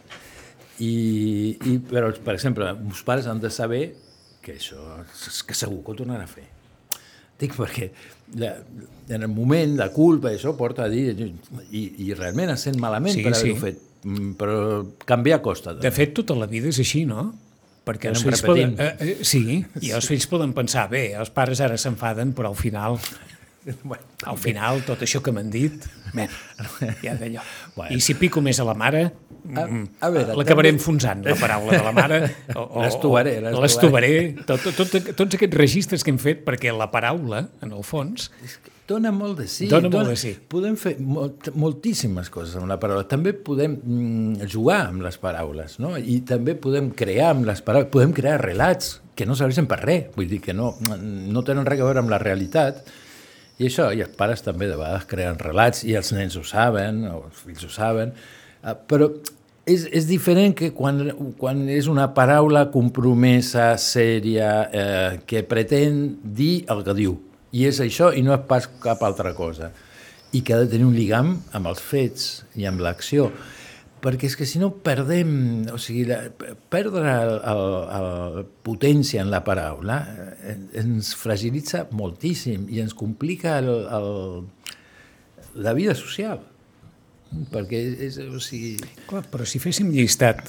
i, 0.79 1.57
i, 1.67 1.73
però, 1.89 2.13
per 2.23 2.37
exemple, 2.37 2.69
els 2.71 3.03
pares 3.03 3.27
han 3.27 3.41
de 3.43 3.51
saber 3.51 3.83
que 4.41 4.55
això, 4.55 4.79
és 5.11 5.41
que 5.43 5.57
segur 5.57 5.81
que 5.83 5.91
ho 5.91 5.99
tornarà 5.99 6.23
a 6.23 6.31
fer. 6.31 6.45
Dic 7.39 7.53
perquè 7.55 7.89
la, 8.39 8.53
en 9.11 9.27
el 9.27 9.31
moment 9.31 9.75
de 9.79 9.87
culpa 9.95 10.31
això 10.31 10.55
porta 10.59 10.87
a 10.87 10.91
dir 10.91 11.11
i, 11.19 11.83
i 12.07 12.09
realment 12.15 12.51
es 12.55 12.65
sent 12.67 12.79
malament 12.79 13.15
Sí, 13.15 13.23
per 13.23 13.35
haver-ho 13.35 13.55
sí. 13.55 13.61
fet, 13.63 13.85
Mm, 14.03 14.35
però 14.39 14.85
canviar 15.05 15.41
costa. 15.43 15.73
De 15.75 15.91
fet, 15.91 16.13
tota 16.15 16.35
la 16.39 16.47
vida 16.47 16.69
és 16.71 16.79
així, 16.79 17.03
no? 17.07 17.29
Perquè 17.89 18.11
els 18.11 18.21
anem 18.21 18.29
fills 18.29 18.45
poden, 18.45 18.75
eh, 18.77 18.91
eh, 19.01 19.15
sí, 19.25 19.59
i 19.81 19.91
els 19.97 20.09
fills 20.09 20.29
poden 20.29 20.53
pensar, 20.57 20.85
bé, 20.91 21.07
els 21.17 21.33
pares 21.33 21.61
ara 21.65 21.77
s'enfaden, 21.81 22.35
però 22.37 22.53
al 22.53 22.59
final, 22.59 22.99
Bueno, 23.83 24.03
al 24.25 24.37
final, 24.39 24.79
tot 24.87 25.01
això 25.03 25.19
que 25.21 25.33
m'han 25.35 25.49
dit, 25.51 25.83
bé, 26.15 26.27
ja 27.03 27.13
d'allò. 27.19 27.41
Bueno. 27.75 27.91
I 27.95 27.99
si 28.01 28.15
pico 28.17 28.41
més 28.41 28.57
a 28.59 28.65
la 28.65 28.73
mare, 28.73 29.01
A- 29.55 29.65
mm, 29.67 29.83
l'acabaré 30.01 30.69
també- 30.69 30.73
enfonsant, 30.73 31.25
la 31.27 31.35
paraula 31.35 31.75
de 31.77 31.83
la 31.83 31.91
mare. 31.95 32.19
L'estovaré. 32.79 33.35
L'estovaré. 33.41 34.11
Tot, 34.47 34.63
tot, 34.63 34.79
tot, 34.89 35.11
tots 35.15 35.35
aquests 35.37 35.57
registres 35.59 36.03
que 36.03 36.11
hem 36.13 36.17
fet, 36.21 36.43
perquè 36.47 36.71
la 36.75 36.89
paraula, 36.91 37.47
en 37.61 37.71
el 37.75 37.83
fons, 37.83 38.31
Dona 38.89 39.11
molt 39.13 39.37
de 39.37 39.45
sí. 39.45 39.67
Dona 39.69 39.85
molt 39.93 40.07
de 40.09 40.15
sí. 40.17 40.31
Podem 40.49 40.73
fer 40.75 40.95
molt, 40.97 41.51
moltíssimes 41.53 42.31
coses 42.33 42.55
amb 42.57 42.65
la 42.71 42.79
paraula. 42.81 43.03
També 43.07 43.35
podem 43.37 43.75
mm, 43.77 44.47
jugar 44.49 44.79
amb 44.87 45.03
les 45.05 45.19
paraules, 45.21 45.75
no? 45.77 45.91
I 45.99 46.21
també 46.25 46.55
podem 46.57 46.87
crear 46.97 47.35
amb 47.35 47.45
les 47.45 47.61
paraules, 47.61 47.91
podem 47.93 48.15
crear 48.17 48.39
relats 48.41 48.95
que 49.13 49.27
no 49.29 49.35
serveixen 49.37 49.67
per 49.69 49.77
res, 49.83 50.07
vull 50.15 50.25
dir 50.31 50.39
que 50.41 50.55
no, 50.57 50.71
no 50.97 51.43
tenen 51.45 51.67
res 51.69 51.83
a 51.83 51.85
veure 51.85 52.01
amb 52.01 52.09
la 52.09 52.17
realitat. 52.17 52.81
I 53.59 53.67
això, 53.67 53.89
i 53.91 53.99
els 54.05 54.15
pares 54.15 54.39
també 54.45 54.69
de 54.69 54.77
vegades 54.79 55.07
creen 55.09 55.39
relats, 55.41 55.83
i 55.83 55.97
els 55.99 56.13
nens 56.15 56.37
ho 56.39 56.45
saben, 56.47 57.03
o 57.11 57.25
els 57.25 57.41
fills 57.43 57.65
ho 57.67 57.71
saben, 57.73 58.13
eh, 58.63 58.75
però 58.87 59.09
és, 59.69 59.83
és 59.91 60.07
diferent 60.07 60.55
que 60.55 60.71
quan, 60.75 61.01
quan 61.39 61.65
és 61.71 61.89
una 61.91 62.07
paraula 62.15 62.69
compromesa, 62.71 63.73
sèria, 63.81 64.53
eh, 64.71 65.19
que 65.27 65.43
pretén 65.43 65.99
dir 66.23 66.63
el 66.71 66.85
que 66.87 66.95
diu. 66.97 67.17
I 67.51 67.65
és 67.67 67.81
això 67.83 68.13
i 68.15 68.23
no 68.23 68.35
és 68.35 68.47
pas 68.47 68.69
cap 68.81 69.03
altra 69.03 69.33
cosa. 69.35 69.73
I 70.31 70.43
que 70.45 70.53
ha 70.53 70.61
de 70.61 70.69
tenir 70.71 70.87
un 70.87 70.95
lligam 70.95 71.35
amb 71.57 71.71
els 71.71 71.81
fets 71.81 72.29
i 72.55 72.67
amb 72.69 72.79
l'acció. 72.85 73.31
Perquè 73.99 74.29
és 74.29 74.35
que 74.39 74.47
si 74.47 74.61
no 74.61 74.69
perdem, 74.85 75.31
o 75.73 75.79
sigui, 75.81 76.05
la, 76.07 76.21
perdre 76.71 77.15
el 77.51 78.43
potència 78.63 79.23
en 79.23 79.31
la 79.33 79.41
paraula 79.43 79.99
eh, 80.39 80.55
ens 80.79 81.11
fragilitza 81.19 81.85
moltíssim 81.91 82.69
i 82.71 82.79
ens 82.83 82.95
complica 82.95 83.57
el, 83.59 83.69
el, 83.99 84.09
la 85.59 85.75
vida 85.75 85.95
social. 85.95 86.39
perquè 87.51 87.79
és, 88.07 88.17
o 88.25 88.39
sigui... 88.41 88.79
Clar, 89.09 89.21
però 89.29 89.45
si 89.45 89.59
féssim 89.61 89.91
llistat 89.93 90.47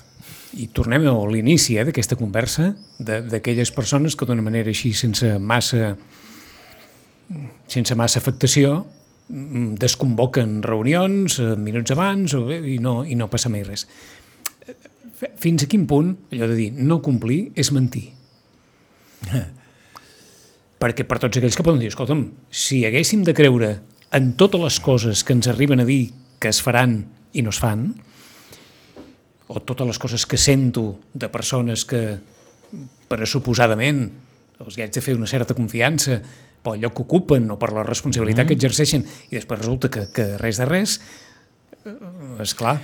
i 0.57 0.71
tornem 0.73 1.05
a 1.11 1.13
l'inici 1.29 1.77
eh, 1.77 1.85
d'aquesta 1.85 2.17
conversa 2.17 2.71
d'aquelles 2.99 3.71
persones 3.75 4.17
que 4.17 4.27
d'una 4.29 4.45
manera 4.45 4.73
així 4.73 4.95
sense 4.97 5.35
massa 5.39 5.95
sense 7.71 7.95
massa 7.95 8.19
afectació 8.19 8.87
desconvoquen 9.31 10.59
reunions 10.67 11.39
eh, 11.39 11.55
minuts 11.57 11.95
abans 11.95 12.35
o, 12.35 12.45
bé, 12.49 12.59
i, 12.75 12.79
no, 12.83 13.01
i 13.07 13.17
no 13.19 13.31
passa 13.31 13.53
mai 13.53 13.63
res. 13.67 13.87
Eh, 14.67 14.75
Fins 15.41 15.65
a 15.65 15.69
quin 15.71 15.87
punt, 15.89 16.15
allò 16.33 16.49
de 16.51 16.57
dir 16.59 16.71
no 16.75 17.01
complir 17.05 17.53
és 17.59 17.71
mentir? 17.77 18.09
Perquè 20.81 21.05
per 21.05 21.21
tots 21.21 21.37
aquells 21.37 21.59
que 21.59 21.67
poden 21.67 21.83
dir, 21.83 21.91
escolta'm, 21.93 22.25
si 22.51 22.83
haguéssim 22.89 23.23
de 23.27 23.37
creure 23.37 23.75
en 24.17 24.33
totes 24.41 24.63
les 24.63 24.79
coses 24.83 25.23
que 25.23 25.37
ens 25.37 25.51
arriben 25.53 25.83
a 25.83 25.87
dir 25.87 26.11
que 26.41 26.49
es 26.51 26.63
faran 26.65 27.03
i 27.37 27.45
no 27.45 27.53
es 27.53 27.61
fan, 27.61 27.91
o 29.51 29.61
totes 29.61 29.87
les 29.87 29.99
coses 30.01 30.25
que 30.27 30.39
sento 30.39 31.01
de 31.13 31.29
persones 31.29 31.85
que 31.85 32.19
pressuposadament 33.11 34.07
els 34.61 34.77
hi 34.77 34.85
haig 34.85 34.93
de 34.95 35.03
fer 35.03 35.17
una 35.19 35.29
certa 35.31 35.57
confiança 35.59 36.21
pel 36.65 36.81
lloc 36.83 36.97
que 36.97 37.05
ocupen 37.07 37.51
o 37.51 37.59
per 37.61 37.73
la 37.77 37.85
responsabilitat 37.87 38.49
que 38.49 38.57
exerceixen 38.59 39.05
i 39.31 39.37
després 39.39 39.61
resulta 39.63 39.91
que, 39.93 40.07
que 40.15 40.33
res 40.41 40.61
de 40.61 40.69
res, 40.69 41.01
és 42.41 42.57
clar, 42.59 42.79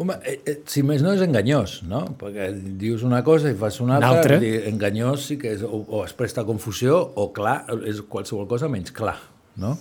Home, 0.00 0.14
eh, 0.24 0.38
eh, 0.46 0.52
si 0.70 0.80
més 0.86 1.02
no 1.02 1.10
és 1.12 1.20
enganyós, 1.20 1.80
no? 1.84 2.04
Perquè 2.16 2.46
dius 2.80 3.02
una 3.04 3.18
cosa 3.26 3.50
i 3.50 3.56
fas 3.58 3.80
una 3.82 3.98
altra, 3.98 4.12
altra. 4.14 4.36
dir, 4.40 4.62
enganyós 4.70 5.26
sí 5.28 5.36
que 5.36 5.50
és, 5.56 5.64
o, 5.66 5.82
o 5.82 6.04
es 6.06 6.14
presta 6.16 6.44
confusió, 6.48 6.96
o 7.20 7.26
clar, 7.36 7.58
és 7.90 7.98
qualsevol 8.08 8.46
cosa 8.48 8.70
menys 8.70 8.94
clar, 8.96 9.18
no? 9.60 9.74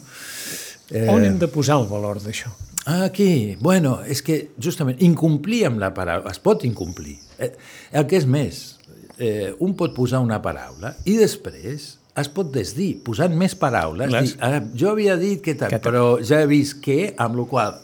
eh... 0.90 1.06
on 1.14 1.24
hem 1.24 1.38
de 1.40 1.48
posar 1.54 1.78
el 1.80 1.88
valor 1.92 2.20
d'això? 2.24 2.52
Aquí, 2.90 3.56
bueno, 3.62 4.00
és 4.10 4.24
que 4.26 4.40
justament 4.58 4.98
incomplir 5.06 5.62
amb 5.70 5.80
la 5.80 5.94
paraula, 5.94 6.34
es 6.34 6.42
pot 6.42 6.66
incomplir. 6.66 7.20
Eh, 7.38 7.54
el 7.94 8.10
que 8.10 8.18
és 8.18 8.26
més, 8.26 8.64
eh, 9.22 9.54
un 9.62 9.78
pot 9.78 9.94
posar 9.94 10.24
una 10.26 10.42
paraula 10.42 10.96
i 11.06 11.20
després 11.22 11.99
es 12.18 12.30
pot 12.34 12.50
desdir, 12.52 13.04
posant 13.06 13.36
més 13.38 13.56
paraules, 13.60 14.12
dir, 14.12 14.36
ara, 14.44 14.62
jo 14.76 14.90
havia 14.92 15.16
dit 15.20 15.42
que 15.44 15.56
tal, 15.56 15.72
Que 15.72 15.82
però 15.84 16.18
ja 16.26 16.42
he 16.42 16.48
vist 16.50 16.82
que, 16.84 17.14
amb 17.18 17.38
la 17.40 17.46
qual 17.50 17.78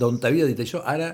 d'on 0.00 0.18
t'havia 0.20 0.48
dit 0.48 0.58
això, 0.60 0.82
ara 0.84 1.12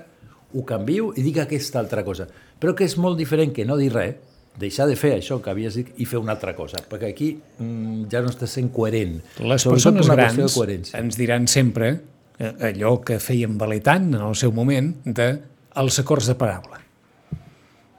ho 0.53 0.63
canvio 0.65 1.11
i 1.15 1.23
dic 1.25 1.41
aquesta 1.43 1.79
altra 1.79 2.03
cosa. 2.07 2.27
Però 2.57 2.73
que 2.75 2.87
és 2.87 2.97
molt 2.97 3.19
diferent 3.19 3.53
que 3.53 3.65
no 3.67 3.77
dir 3.77 3.91
res, 3.93 4.15
deixar 4.57 4.87
de 4.89 4.95
fer 4.97 5.13
això 5.19 5.37
que 5.43 5.51
havies 5.51 5.75
dit 5.77 5.89
i 6.01 6.05
fer 6.09 6.17
una 6.17 6.33
altra 6.33 6.55
cosa, 6.57 6.81
perquè 6.81 7.11
aquí 7.13 7.29
mm, 7.37 8.07
ja 8.11 8.23
no 8.25 8.31
estàs 8.33 8.55
sent 8.57 8.71
coherent. 8.73 9.19
Les 9.37 9.61
Sobretot 9.61 9.99
persones 9.99 10.09
grans 10.09 10.95
ens 10.97 11.19
diran 11.19 11.45
sempre 11.51 11.91
eh, 12.39 12.53
allò 12.71 12.97
que 13.05 13.19
feien 13.21 13.57
valer 13.61 13.83
tant 13.85 14.09
en 14.15 14.23
el 14.23 14.35
seu 14.39 14.53
moment 14.55 14.95
de 15.05 15.29
els 15.77 15.99
acords 16.01 16.29
de 16.31 16.37
paraula. 16.39 16.81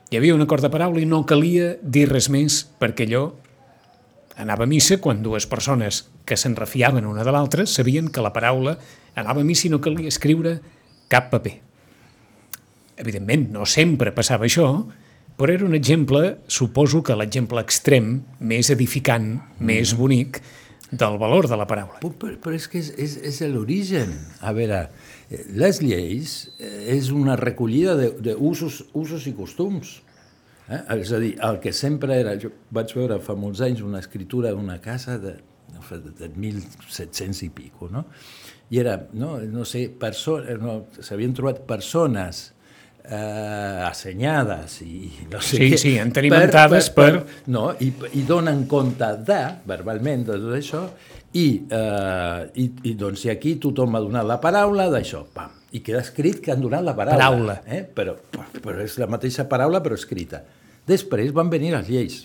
Hi 0.08 0.16
havia 0.16 0.34
un 0.34 0.42
acord 0.42 0.64
de 0.64 0.72
paraula 0.72 1.02
i 1.02 1.06
no 1.06 1.22
calia 1.28 1.76
dir 1.82 2.08
res 2.10 2.30
més 2.32 2.64
perquè 2.80 3.06
allò 3.06 3.28
anava 4.38 4.64
a 4.64 4.70
missa 4.70 5.00
quan 5.02 5.22
dues 5.22 5.48
persones 5.50 6.04
que 6.24 6.38
se'n 6.38 6.54
refiaven 6.56 7.06
una 7.10 7.26
de 7.26 7.34
l'altra 7.34 7.66
sabien 7.66 8.08
que 8.08 8.22
la 8.22 8.32
paraula 8.32 8.76
anava 9.18 9.42
a 9.42 9.46
missa 9.46 9.66
i 9.66 9.72
no 9.72 9.82
calia 9.82 10.08
escriure 10.08 10.58
cap 11.10 11.28
paper. 11.32 11.56
Evidentment, 12.98 13.48
no 13.54 13.66
sempre 13.66 14.14
passava 14.14 14.46
això, 14.46 14.68
però 15.38 15.54
era 15.54 15.66
un 15.66 15.74
exemple, 15.78 16.38
suposo 16.50 17.02
que 17.06 17.14
l'exemple 17.14 17.62
extrem, 17.62 18.16
més 18.40 18.70
edificant, 18.74 19.36
més 19.62 19.94
bonic, 19.94 20.40
del 20.90 21.18
valor 21.20 21.46
de 21.46 21.56
la 21.58 21.66
paraula. 21.68 22.00
Però, 22.00 22.10
però, 22.16 22.34
però 22.42 22.56
és 22.56 22.66
que 22.70 22.80
és, 22.80 22.90
és, 22.98 23.18
és 23.28 23.40
l'origen. 23.52 24.14
A 24.40 24.54
veure, 24.56 24.86
eh, 25.30 25.44
les 25.60 25.82
lleis 25.84 26.38
eh, 26.58 26.96
és 26.96 27.10
una 27.14 27.36
recollida 27.38 27.94
d'usos 27.98 28.82
usos 28.98 29.26
i 29.28 29.34
costums. 29.36 29.98
Eh? 30.68 30.82
És 30.98 31.12
a 31.16 31.18
dir, 31.22 31.34
el 31.48 31.60
que 31.64 31.72
sempre 31.72 32.18
era... 32.20 32.34
Jo 32.40 32.50
vaig 32.76 32.92
veure 32.96 33.20
fa 33.24 33.34
molts 33.38 33.62
anys 33.64 33.80
una 33.86 34.02
escritura 34.02 34.50
d'una 34.52 34.78
casa 34.84 35.16
de, 35.22 35.36
de, 35.38 36.00
de 36.20 36.28
1700 36.34 37.42
i 37.46 37.50
pico, 37.54 37.88
no? 37.92 38.04
I 38.70 38.82
era, 38.82 38.98
no, 39.16 39.38
no 39.48 39.64
sé, 39.64 39.86
persones, 39.88 40.58
no, 40.60 40.82
s'havien 41.00 41.32
trobat 41.32 41.62
persones 41.68 42.42
eh, 43.08 43.84
assenyades 43.88 44.80
i 44.84 45.08
no 45.32 45.40
sé 45.40 45.56
Sí, 45.56 45.70
què, 45.72 45.78
sí, 45.80 45.92
entenimentades 46.02 46.90
per- 46.92 47.22
no, 47.48 47.70
i, 47.80 47.88
i 48.20 48.24
donen 48.28 48.66
compte 48.68 49.08
de, 49.24 49.40
verbalment, 49.70 50.26
de 50.28 50.36
tot 50.42 50.56
això, 50.58 50.82
i, 51.32 51.46
eh, 51.64 52.42
i, 52.60 52.66
i 52.90 52.94
doncs 53.00 53.24
i 53.24 53.32
aquí 53.32 53.54
tothom 53.62 53.96
ha 53.96 54.04
donat 54.04 54.28
la 54.28 54.36
paraula 54.44 54.90
d'això, 54.92 55.24
pam, 55.32 55.56
i 55.72 55.82
queda 55.84 56.00
escrit 56.00 56.40
que 56.44 56.52
han 56.54 56.62
donat 56.64 56.84
la 56.84 56.94
paraula. 56.96 57.18
Paraula. 57.18 57.56
Eh? 57.66 57.82
Però, 57.94 58.14
però 58.62 58.80
és 58.84 58.96
la 59.00 59.08
mateixa 59.10 59.48
paraula 59.50 59.82
però 59.84 59.98
escrita. 59.98 60.42
Després 60.88 61.34
van 61.36 61.50
venir 61.52 61.74
les 61.74 61.88
lleis. 61.92 62.18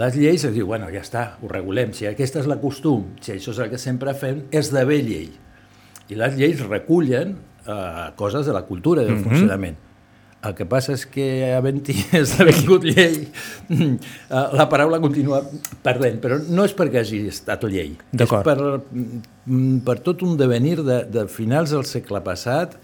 Les 0.00 0.16
lleis 0.16 0.44
es 0.48 0.54
diu, 0.54 0.66
bueno, 0.70 0.88
ja 0.88 1.02
està, 1.04 1.24
ho 1.44 1.48
regulem, 1.50 1.92
si 1.92 2.06
aquesta 2.08 2.40
és 2.40 2.48
la 2.48 2.56
costum, 2.62 3.10
si 3.20 3.34
això 3.34 3.52
és 3.52 3.58
el 3.60 3.72
que 3.74 3.80
sempre 3.80 4.14
fem, 4.16 4.46
esdevé 4.48 5.02
llei. 5.04 5.28
I 6.08 6.16
les 6.16 6.38
lleis 6.38 6.62
recullen 6.64 7.34
eh, 7.36 8.06
coses 8.16 8.48
de 8.48 8.54
la 8.56 8.64
cultura 8.64 9.04
i 9.04 9.10
del 9.10 9.20
funcionament. 9.20 9.76
El 10.42 10.56
que 10.58 10.64
passa 10.66 10.96
és 10.96 11.04
que 11.06 11.24
havent-hi 11.54 11.94
esdevingut 12.18 12.82
llei, 12.90 13.20
eh, 13.70 13.92
la 14.58 14.66
paraula 14.70 14.98
continua 15.02 15.38
perdent, 15.84 16.18
però 16.22 16.40
no 16.42 16.64
és 16.66 16.74
perquè 16.74 17.04
hagi 17.04 17.20
estat 17.30 17.62
llei. 17.70 17.92
És 18.18 18.32
per, 18.32 18.56
mm, 18.58 19.76
per 19.86 20.00
tot 20.02 20.24
un 20.26 20.34
devenir 20.40 20.80
de, 20.82 21.04
de 21.06 21.28
finals 21.30 21.70
del 21.76 21.86
segle 21.86 22.22
passat 22.26 22.74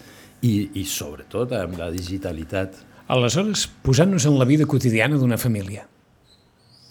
i, 0.47 0.69
i 0.79 0.87
sobretot 0.87 1.57
amb 1.59 1.75
la 1.81 1.91
digitalitat. 1.91 2.79
Aleshores, 3.11 3.67
posant-nos 3.83 4.29
en 4.29 4.39
la 4.39 4.47
vida 4.47 4.69
quotidiana 4.69 5.19
d'una 5.19 5.41
família, 5.41 5.89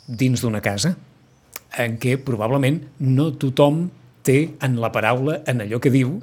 dins 0.08 0.44
d'una 0.44 0.60
casa, 0.66 0.98
en 1.80 1.96
què 2.02 2.18
probablement 2.20 2.82
no 3.00 3.32
tothom 3.40 3.86
té 4.28 4.40
en 4.66 4.80
la 4.84 4.92
paraula, 4.92 5.40
en 5.48 5.64
allò 5.64 5.80
que 5.80 5.94
diu, 5.94 6.18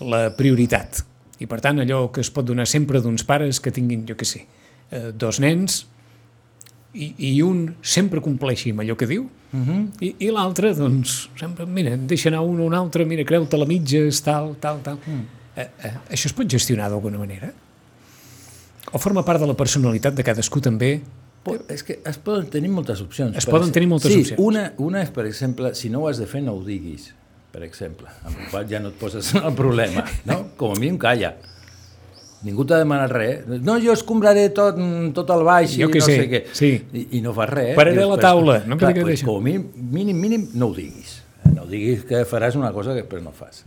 la 0.00 0.28
prioritat. 0.36 1.02
I 1.40 1.48
per 1.48 1.60
tant, 1.64 1.80
allò 1.80 2.08
que 2.12 2.20
es 2.20 2.30
pot 2.32 2.46
donar 2.46 2.66
sempre 2.68 3.00
d'uns 3.00 3.24
pares 3.24 3.60
que 3.64 3.72
tinguin, 3.72 4.04
jo 4.08 4.16
què 4.18 4.28
sé, 4.28 4.44
eh, 4.90 5.10
dos 5.16 5.40
nens 5.40 5.84
i, 6.92 7.12
i 7.30 7.30
un 7.46 7.68
sempre 7.82 8.20
compleixi 8.24 8.74
amb 8.74 8.82
allò 8.84 8.96
que 8.98 9.06
diu 9.06 9.24
uh 9.24 9.58
-huh. 9.58 9.80
i, 10.00 10.14
i 10.26 10.30
l'altre, 10.30 10.74
doncs, 10.74 11.30
sempre, 11.38 11.66
mira, 11.66 11.96
deixa 11.96 12.28
anar 12.28 12.42
un 12.42 12.60
o 12.60 12.64
un 12.66 12.74
altre, 12.74 13.04
mira, 13.04 13.24
creu-te 13.24 13.56
la 13.56 13.66
mitges, 13.66 14.22
tal, 14.22 14.56
tal, 14.60 14.82
tal. 14.82 14.98
Mm. 15.06 15.24
Eh, 15.56 15.68
eh, 15.84 15.94
això 16.10 16.26
es 16.26 16.32
pot 16.32 16.46
gestionar 16.46 16.90
d'alguna 16.90 17.18
manera? 17.18 17.52
O 18.92 18.98
forma 18.98 19.24
part 19.24 19.40
de 19.40 19.46
la 19.46 19.54
personalitat 19.54 20.14
de 20.14 20.22
cadascú 20.22 20.60
també? 20.60 21.00
És 21.68 21.82
que 21.82 22.00
es 22.04 22.18
poden 22.18 22.50
tenir 22.50 22.68
moltes 22.68 23.00
opcions. 23.00 23.36
Es 23.36 23.46
poden 23.46 23.72
tenir 23.72 23.88
moltes 23.88 24.12
sí, 24.12 24.20
opcions. 24.20 24.40
Una, 24.40 24.72
una 24.76 25.02
és, 25.02 25.10
per 25.10 25.24
exemple, 25.26 25.74
si 25.74 25.88
no 25.88 26.00
ho 26.00 26.08
has 26.08 26.18
de 26.18 26.26
fer, 26.26 26.42
no 26.42 26.52
ho 26.52 26.64
diguis, 26.64 27.14
per 27.52 27.62
exemple. 27.66 28.08
Amb 28.24 28.36
el 28.38 28.50
qual 28.52 28.68
ja 28.70 28.80
no 28.82 28.90
et 28.92 28.98
poses 29.00 29.32
en 29.34 29.44
el 29.50 29.54
problema, 29.58 30.04
no? 30.28 30.42
Com 30.60 30.76
a 30.76 30.80
mínim 30.80 30.98
calla. 31.02 31.34
Ningú 32.40 32.64
t'ha 32.64 32.78
demanat 32.80 33.10
res. 33.12 33.42
No, 33.60 33.74
jo 33.82 33.92
escombraré 33.92 34.46
tot, 34.56 34.78
tot 35.12 35.28
el 35.34 35.42
baix 35.44 35.74
Jo 35.76 35.90
i 35.90 35.98
no 35.98 36.04
sé, 36.06 36.14
sé 36.22 36.28
què. 36.30 36.40
sí. 36.56 36.70
I, 36.96 37.02
I 37.18 37.20
no 37.20 37.34
fas 37.36 37.50
res. 37.52 37.74
Pararé 37.76 38.06
la 38.08 38.16
taula, 38.16 38.62
no 38.64 38.78
Clar, 38.80 38.94
pues, 39.02 39.20
com 39.26 39.42
a 39.42 39.44
mínim, 39.44 39.66
mínim, 39.92 40.16
mínim, 40.16 40.46
no 40.54 40.70
ho 40.70 40.74
diguis. 40.76 41.18
Eh, 41.44 41.52
No 41.52 41.66
diguis 41.68 42.06
que 42.08 42.22
faràs 42.28 42.56
una 42.56 42.70
cosa 42.72 42.94
que 42.96 43.02
després 43.04 43.20
no 43.22 43.32
fas. 43.36 43.64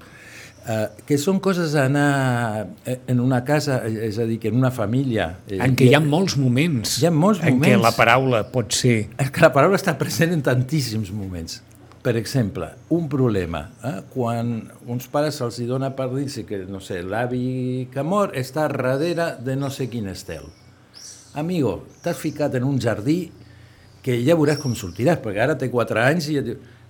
Uh, 0.63 0.87
que 1.05 1.17
són 1.19 1.41
coses 1.43 1.73
a 1.75 1.83
anar 1.89 2.67
eh, 2.87 2.95
en 3.11 3.19
una 3.19 3.41
casa, 3.43 3.81
és 3.85 4.15
a 4.17 4.23
dir, 4.25 4.37
que 4.39 4.47
en 4.47 4.55
una 4.57 4.71
família... 4.71 5.25
En 5.51 5.73
què 5.75 5.89
hi 5.89 5.93
ha 5.93 5.99
molts 5.99 6.37
moments 6.39 6.93
Hi 7.01 7.09
ha 7.09 7.11
molts 7.11 7.41
en 7.43 7.57
què 7.59 7.73
moments. 7.75 7.83
la 7.83 7.91
paraula 7.97 8.39
pot 8.47 8.71
ser... 8.73 8.93
És 9.19 9.29
que 9.35 9.43
la 9.43 9.49
paraula 9.53 9.75
està 9.77 9.93
present 9.99 10.31
en 10.31 10.41
tantíssims 10.45 11.11
moments. 11.11 11.59
Per 12.03 12.17
exemple, 12.19 12.67
un 12.91 13.07
problema, 13.07 13.61
eh? 13.87 14.01
quan 14.11 14.57
uns 14.91 15.05
pares 15.07 15.37
se'ls 15.39 15.61
dona 15.69 15.93
per 15.95 16.09
dir 16.11 16.43
que, 16.43 16.57
no 16.67 16.81
sé, 16.83 16.99
l'avi 16.99 17.87
que 17.93 18.03
mor 18.03 18.33
està 18.35 18.65
darrere 18.67 19.37
de 19.39 19.55
no 19.55 19.69
sé 19.71 19.87
quin 19.87 20.09
estel. 20.11 20.49
Amigo, 21.39 21.77
t'has 22.03 22.19
ficat 22.19 22.57
en 22.59 22.65
un 22.67 22.81
jardí 22.83 23.31
que 24.03 24.17
ja 24.19 24.35
veuràs 24.35 24.59
com 24.59 24.75
sortiràs, 24.75 25.21
perquè 25.23 25.45
ara 25.45 25.55
té 25.55 25.71
4 25.71 26.01
anys 26.03 26.27
i... 26.33 26.41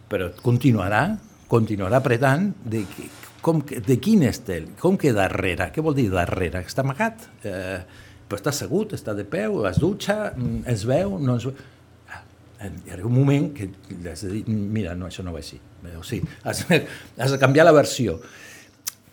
Però 0.10 0.32
continuarà, 0.42 1.04
continuarà 1.50 2.00
apretant 2.02 2.50
de, 2.66 2.82
com, 3.46 3.62
de 3.62 4.00
quin 4.02 4.26
estel, 4.26 4.72
com 4.82 4.98
que 4.98 5.14
darrere, 5.14 5.70
què 5.74 5.86
vol 5.86 5.96
dir 5.98 6.10
darrere? 6.12 6.66
Està 6.66 6.82
amagat? 6.82 7.28
Eh, 7.46 7.80
però 8.28 8.42
està 8.42 8.50
assegut, 8.50 8.98
està 8.98 9.14
de 9.14 9.26
peu, 9.30 9.62
es 9.70 9.78
dutxa, 9.82 10.34
mm, 10.34 10.66
es 10.74 10.88
veu, 10.90 11.20
no 11.22 11.38
es 11.38 11.48
veu... 11.50 11.56
Hi 12.64 12.94
ha 12.94 12.98
un 13.04 13.14
moment 13.14 13.50
que 13.56 13.70
has 14.10 14.24
de 14.24 14.32
dir, 14.38 14.44
mira, 14.48 14.96
no, 14.96 15.10
això 15.10 15.24
no 15.26 15.34
va 15.36 15.42
així. 15.44 15.60
O 16.00 16.04
sigui, 16.08 16.28
has, 16.48 16.64
has 16.70 17.36
de 17.36 17.40
canviar 17.42 17.68
la 17.68 17.76
versió. 17.76 18.20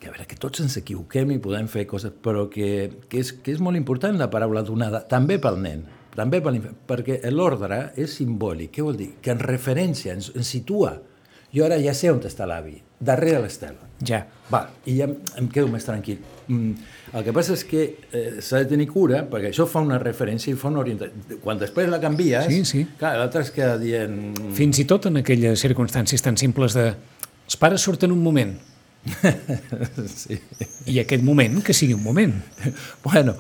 Que 0.01 0.09
a 0.09 0.15
veure, 0.15 0.25
que 0.29 0.39
tots 0.41 0.63
ens 0.65 0.79
equivoquem 0.81 1.35
i 1.35 1.41
podem 1.43 1.67
fer 1.69 1.85
coses, 1.91 2.15
però 2.25 2.47
que, 2.53 2.69
que, 3.11 3.21
és, 3.21 3.35
que 3.37 3.53
és 3.53 3.61
molt 3.61 3.77
important 3.77 4.17
la 4.17 4.31
paraula 4.33 4.63
donada, 4.65 5.03
també 5.11 5.37
pel 5.43 5.59
nen, 5.61 5.83
també 6.15 6.41
per 6.43 6.55
perquè 6.89 7.21
l'ordre 7.31 7.91
és 8.01 8.15
simbòlic. 8.19 8.73
Què 8.77 8.87
vol 8.87 8.99
dir? 8.99 9.11
Que 9.23 9.35
en 9.35 9.43
referència, 9.43 10.15
ens, 10.17 10.31
ens 10.35 10.55
situa. 10.57 10.97
Jo 11.55 11.65
ara 11.67 11.79
ja 11.83 11.93
sé 11.97 12.11
on 12.13 12.21
està 12.23 12.47
l'avi, 12.47 12.77
darrere 13.01 13.41
l'estel. 13.43 13.75
Ja. 14.07 14.23
Va, 14.53 14.63
i 14.87 14.97
ja 15.01 15.09
em 15.39 15.49
quedo 15.51 15.69
més 15.73 15.85
tranquil. 15.85 16.19
Mm, 16.49 16.73
el 17.15 17.25
que 17.27 17.33
passa 17.35 17.55
és 17.57 17.65
que 17.67 17.83
eh, 18.13 18.39
s'ha 18.43 18.63
de 18.63 18.69
tenir 18.71 18.87
cura, 18.91 19.25
perquè 19.31 19.51
això 19.51 19.67
fa 19.71 19.83
una 19.85 19.99
referència 19.99 20.53
i 20.55 20.57
fa 20.59 20.71
una 20.71 20.81
orientació. 20.85 21.39
Quan 21.43 21.59
després 21.59 21.91
la 21.91 22.01
canvies, 22.03 22.47
Sí, 22.51 22.65
sí. 22.65 22.85
clar, 22.99 23.17
l'altre 23.19 23.43
es 23.43 23.51
queda 23.55 23.77
dient... 23.83 24.17
Fins 24.57 24.79
i 24.79 24.87
tot 24.91 25.07
en 25.11 25.21
aquelles 25.23 25.61
circumstàncies 25.61 26.23
tan 26.23 26.39
simples 26.41 26.75
de 26.79 26.93
els 27.51 27.57
pares 27.59 27.83
surten 27.83 28.13
un 28.15 28.23
moment 28.23 28.55
sí. 30.07 30.37
i 30.93 30.99
aquest 31.01 31.23
moment 31.25 31.61
que 31.65 31.73
sigui 31.77 31.95
un 31.97 32.03
moment. 32.05 32.35
Bueno, 33.05 33.35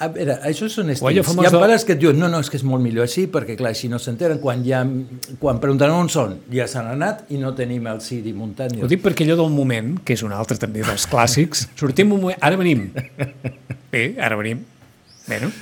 a 0.00 0.08
veure, 0.08 0.38
això 0.48 0.68
són 0.72 0.88
estils. 0.94 1.26
famós 1.26 1.44
Hi 1.44 1.48
ha 1.48 1.52
de- 1.52 1.60
pares 1.60 1.84
que 1.84 1.92
et 1.96 2.00
diuen, 2.00 2.18
no, 2.18 2.28
no, 2.32 2.40
és 2.40 2.48
que 2.50 2.56
és 2.56 2.64
molt 2.64 2.82
millor 2.84 3.04
així, 3.04 3.26
perquè 3.32 3.56
clar, 3.58 3.74
així 3.74 3.90
no 3.92 3.98
s'enteren, 4.00 4.40
quan, 4.40 4.62
ja, 4.64 4.80
quan 5.42 5.60
pregunten 5.60 5.92
on 5.92 6.08
són, 6.12 6.38
ja 6.52 6.66
s'han 6.70 6.88
anat 6.94 7.26
i 7.30 7.38
no 7.42 7.52
tenim 7.58 7.86
el 7.92 8.00
CD 8.04 8.32
muntat. 8.36 8.72
Ho 8.80 8.88
dic 8.90 9.02
perquè 9.04 9.26
allò 9.28 9.36
del 9.42 9.52
moment, 9.54 9.98
que 10.04 10.16
és 10.16 10.24
un 10.26 10.32
altre 10.36 10.56
també 10.60 10.80
dels 10.86 11.04
clàssics, 11.10 11.66
sortim 11.76 12.12
un 12.16 12.24
moment, 12.24 12.40
ara 12.40 12.56
venim. 12.60 12.88
Bé, 13.92 14.14
ara 14.18 14.36
venim. 14.40 14.64
Bueno, 15.28 15.52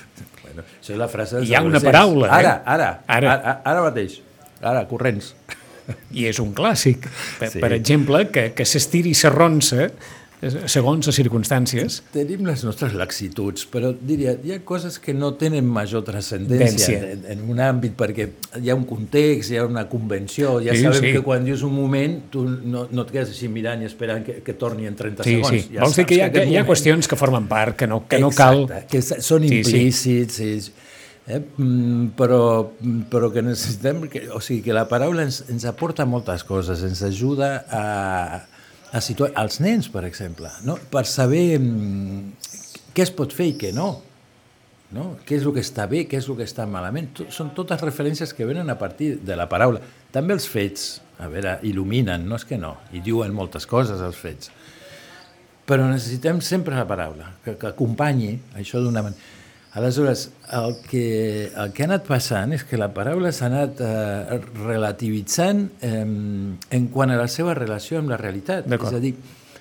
Bueno, 0.43 0.63
això 0.81 0.95
és 0.95 0.99
la 0.99 1.09
frase 1.13 1.43
Hi 1.45 1.53
ha 1.55 1.61
una 1.63 1.79
paraula, 1.83 2.29
eh? 2.31 2.39
Ara, 2.39 2.55
ara, 2.65 2.87
Ara. 3.07 3.33
ara, 3.35 3.35
ara, 3.35 3.63
ara 3.65 3.83
mateix. 3.91 4.21
Ara, 4.63 4.87
corrents. 4.89 5.35
I 6.13 6.27
és 6.29 6.39
un 6.39 6.55
clàssic. 6.55 7.09
Per, 7.39 7.51
Sí. 7.51 7.59
per 7.61 7.73
exemple, 7.73 8.29
que, 8.31 8.53
que 8.55 8.65
s'estiri 8.65 9.11
i 9.11 9.15
s'arronsa 9.19 9.89
eh, 10.41 10.51
segons 10.71 11.07
les 11.09 11.17
circumstàncies. 11.19 11.97
Tenim 12.15 12.45
les 12.47 12.61
nostres 12.63 12.93
laxituds, 12.95 13.65
però 13.73 13.91
diria, 13.99 14.37
hi 14.45 14.53
ha 14.55 14.59
coses 14.65 15.01
que 15.03 15.11
no 15.15 15.33
tenen 15.35 15.67
major 15.67 16.05
transcendència 16.07 17.01
Dència. 17.01 17.13
en, 17.17 17.25
en 17.33 17.43
un 17.51 17.59
àmbit, 17.65 17.97
perquè 17.99 18.29
hi 18.63 18.71
ha 18.71 18.77
un 18.79 18.85
context, 18.87 19.51
hi 19.51 19.57
ha 19.59 19.65
una 19.67 19.89
convenció, 19.91 20.61
ja 20.63 20.77
Sí, 20.77 20.85
sabem 20.85 21.01
sí. 21.03 21.13
que 21.17 21.23
quan 21.27 21.43
dius 21.45 21.65
un 21.67 21.75
moment 21.75 22.21
tu 22.31 22.45
no, 22.47 22.87
no 22.91 23.03
et 23.03 23.11
quedes 23.11 23.31
així 23.35 23.49
mirant 23.51 23.83
i 23.83 23.87
esperant 23.91 24.23
que, 24.25 24.39
que 24.47 24.55
torni 24.55 24.87
en 24.87 24.95
30 24.95 25.25
Sí, 25.27 25.37
segons. 25.41 25.51
sí. 25.67 25.77
Vols 25.81 25.97
dir 25.97 26.07
que 26.07 26.15
hi 26.15 26.21
ha, 26.21 26.31
que 26.31 26.45
hi 26.45 26.55
ha 26.57 26.63
moment- 26.63 26.69
qüestions 26.71 27.09
que 27.11 27.17
formen 27.19 27.49
part, 27.51 27.75
que 27.77 27.87
no, 27.91 28.05
que 28.07 28.21
no 28.23 28.31
cal... 28.31 28.67
Que 28.89 29.03
són 29.03 29.43
Sí, 29.43 29.49
sí. 29.49 29.59
implícits, 29.59 30.35
sí. 30.39 30.53
Eh? 31.29 31.43
Mm, 31.61 32.15
però, 32.17 32.73
però 33.13 33.29
que 33.33 33.45
necessitem... 33.45 34.07
Que, 34.09 34.25
o 34.33 34.41
sigui, 34.41 34.63
que 34.65 34.77
la 34.77 34.87
paraula 34.89 35.27
ens, 35.29 35.43
ens 35.53 35.67
aporta 35.69 36.07
moltes 36.09 36.45
coses, 36.49 36.83
ens 36.89 37.03
ajuda 37.05 37.51
a, 37.69 37.85
a 38.89 39.03
situar... 39.05 39.35
Els 39.43 39.61
nens, 39.61 39.91
per 39.93 40.07
exemple, 40.09 40.51
no? 40.65 40.79
per 40.91 41.05
saber 41.07 41.59
mm, 41.61 42.93
què 42.97 43.05
es 43.05 43.13
pot 43.13 43.37
fer 43.37 43.51
i 43.53 43.59
què 43.61 43.75
no. 43.77 43.91
No? 44.97 45.11
Què 45.29 45.37
és 45.37 45.45
el 45.45 45.53
que 45.53 45.61
està 45.61 45.85
bé, 45.91 46.07
què 46.09 46.17
és 46.17 46.31
el 46.33 46.39
que 46.39 46.49
està 46.49 46.65
malament. 46.65 47.13
Tot, 47.21 47.29
són 47.37 47.53
totes 47.57 47.85
referències 47.85 48.33
que 48.33 48.49
venen 48.49 48.73
a 48.73 48.79
partir 48.81 49.19
de 49.21 49.37
la 49.37 49.51
paraula. 49.53 49.85
També 50.15 50.33
els 50.33 50.49
fets, 50.49 50.95
a 51.21 51.29
veure, 51.29 51.59
il·luminen, 51.69 52.25
no 52.25 52.41
és 52.41 52.49
que 52.49 52.57
no, 52.57 52.79
i 52.97 53.05
diuen 53.05 53.37
moltes 53.37 53.69
coses 53.69 54.01
els 54.01 54.17
fets 54.17 54.55
però 55.69 55.85
necessitem 55.85 56.39
sempre 56.41 56.73
la 56.73 56.87
paraula, 56.89 57.27
que, 57.45 57.53
que 57.61 57.69
acompanyi 57.69 58.39
això 58.57 58.81
d'una 58.81 59.03
manera. 59.05 59.38
Aleshores, 59.79 60.27
el 60.59 60.77
que, 60.91 61.51
el 61.55 61.73
que 61.73 61.85
ha 61.85 61.89
anat 61.89 62.07
passant 62.09 62.53
és 62.57 62.65
que 62.67 62.79
la 62.81 62.91
paraula 62.95 63.31
s'ha 63.33 63.47
anat 63.49 63.81
eh, 63.85 64.39
relativitzant 64.65 65.65
eh, 65.81 66.05
en 66.79 66.89
quant 66.95 67.13
a 67.15 67.19
la 67.21 67.29
seva 67.31 67.55
relació 67.57 68.01
amb 68.03 68.11
la 68.13 68.19
realitat. 68.21 68.67
És 68.67 68.93
a 68.93 69.03
dir, 69.03 69.15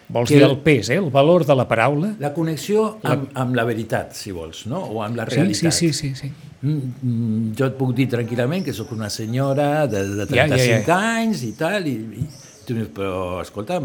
Vols 0.08 0.30
dir 0.32 0.40
el 0.46 0.56
pes, 0.64 0.88
eh? 0.90 0.96
el 1.02 1.10
valor 1.12 1.44
de 1.46 1.56
la 1.60 1.66
paraula? 1.68 2.14
la 2.24 2.30
connexió 2.34 2.86
amb, 3.04 3.26
amb 3.36 3.58
la 3.60 3.66
veritat, 3.68 4.14
si 4.16 4.32
vols, 4.32 4.62
no? 4.72 4.80
o 4.80 5.02
amb 5.04 5.20
la 5.20 5.26
Sí, 5.28 5.36
realitat. 5.36 5.74
sí, 5.76 5.92
sí, 5.92 6.14
sí, 6.14 6.16
sí. 6.16 6.30
Mm, 6.62 6.94
mm, 7.02 7.50
jo 7.60 7.68
et 7.68 7.76
puc 7.78 7.92
dir 7.94 8.08
tranquil·lament 8.10 8.64
que 8.66 8.74
sóc 8.74 8.94
una 8.96 9.10
senyora 9.14 9.86
de, 9.86 10.06
de 10.16 10.26
Ja, 10.32 10.48
35 10.48 10.64
ja, 10.64 10.80
ja. 10.88 11.00
anys 11.20 11.44
i 11.44 11.52
tal, 11.60 11.86
i, 11.92 11.98
i 12.24 12.26
tu 12.66 12.74
dius, 12.80 12.88
però 12.96 13.42
escolta, 13.44 13.82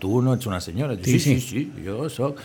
tu 0.00 0.22
no 0.22 0.38
ets 0.38 0.46
una 0.46 0.60
senyora. 0.62 0.94
Sí, 1.02 1.18
sí, 1.18 1.18
sí, 1.18 1.40
sí, 1.40 1.64
sí, 1.74 1.84
jo 1.84 2.06
sóc... 2.08 2.38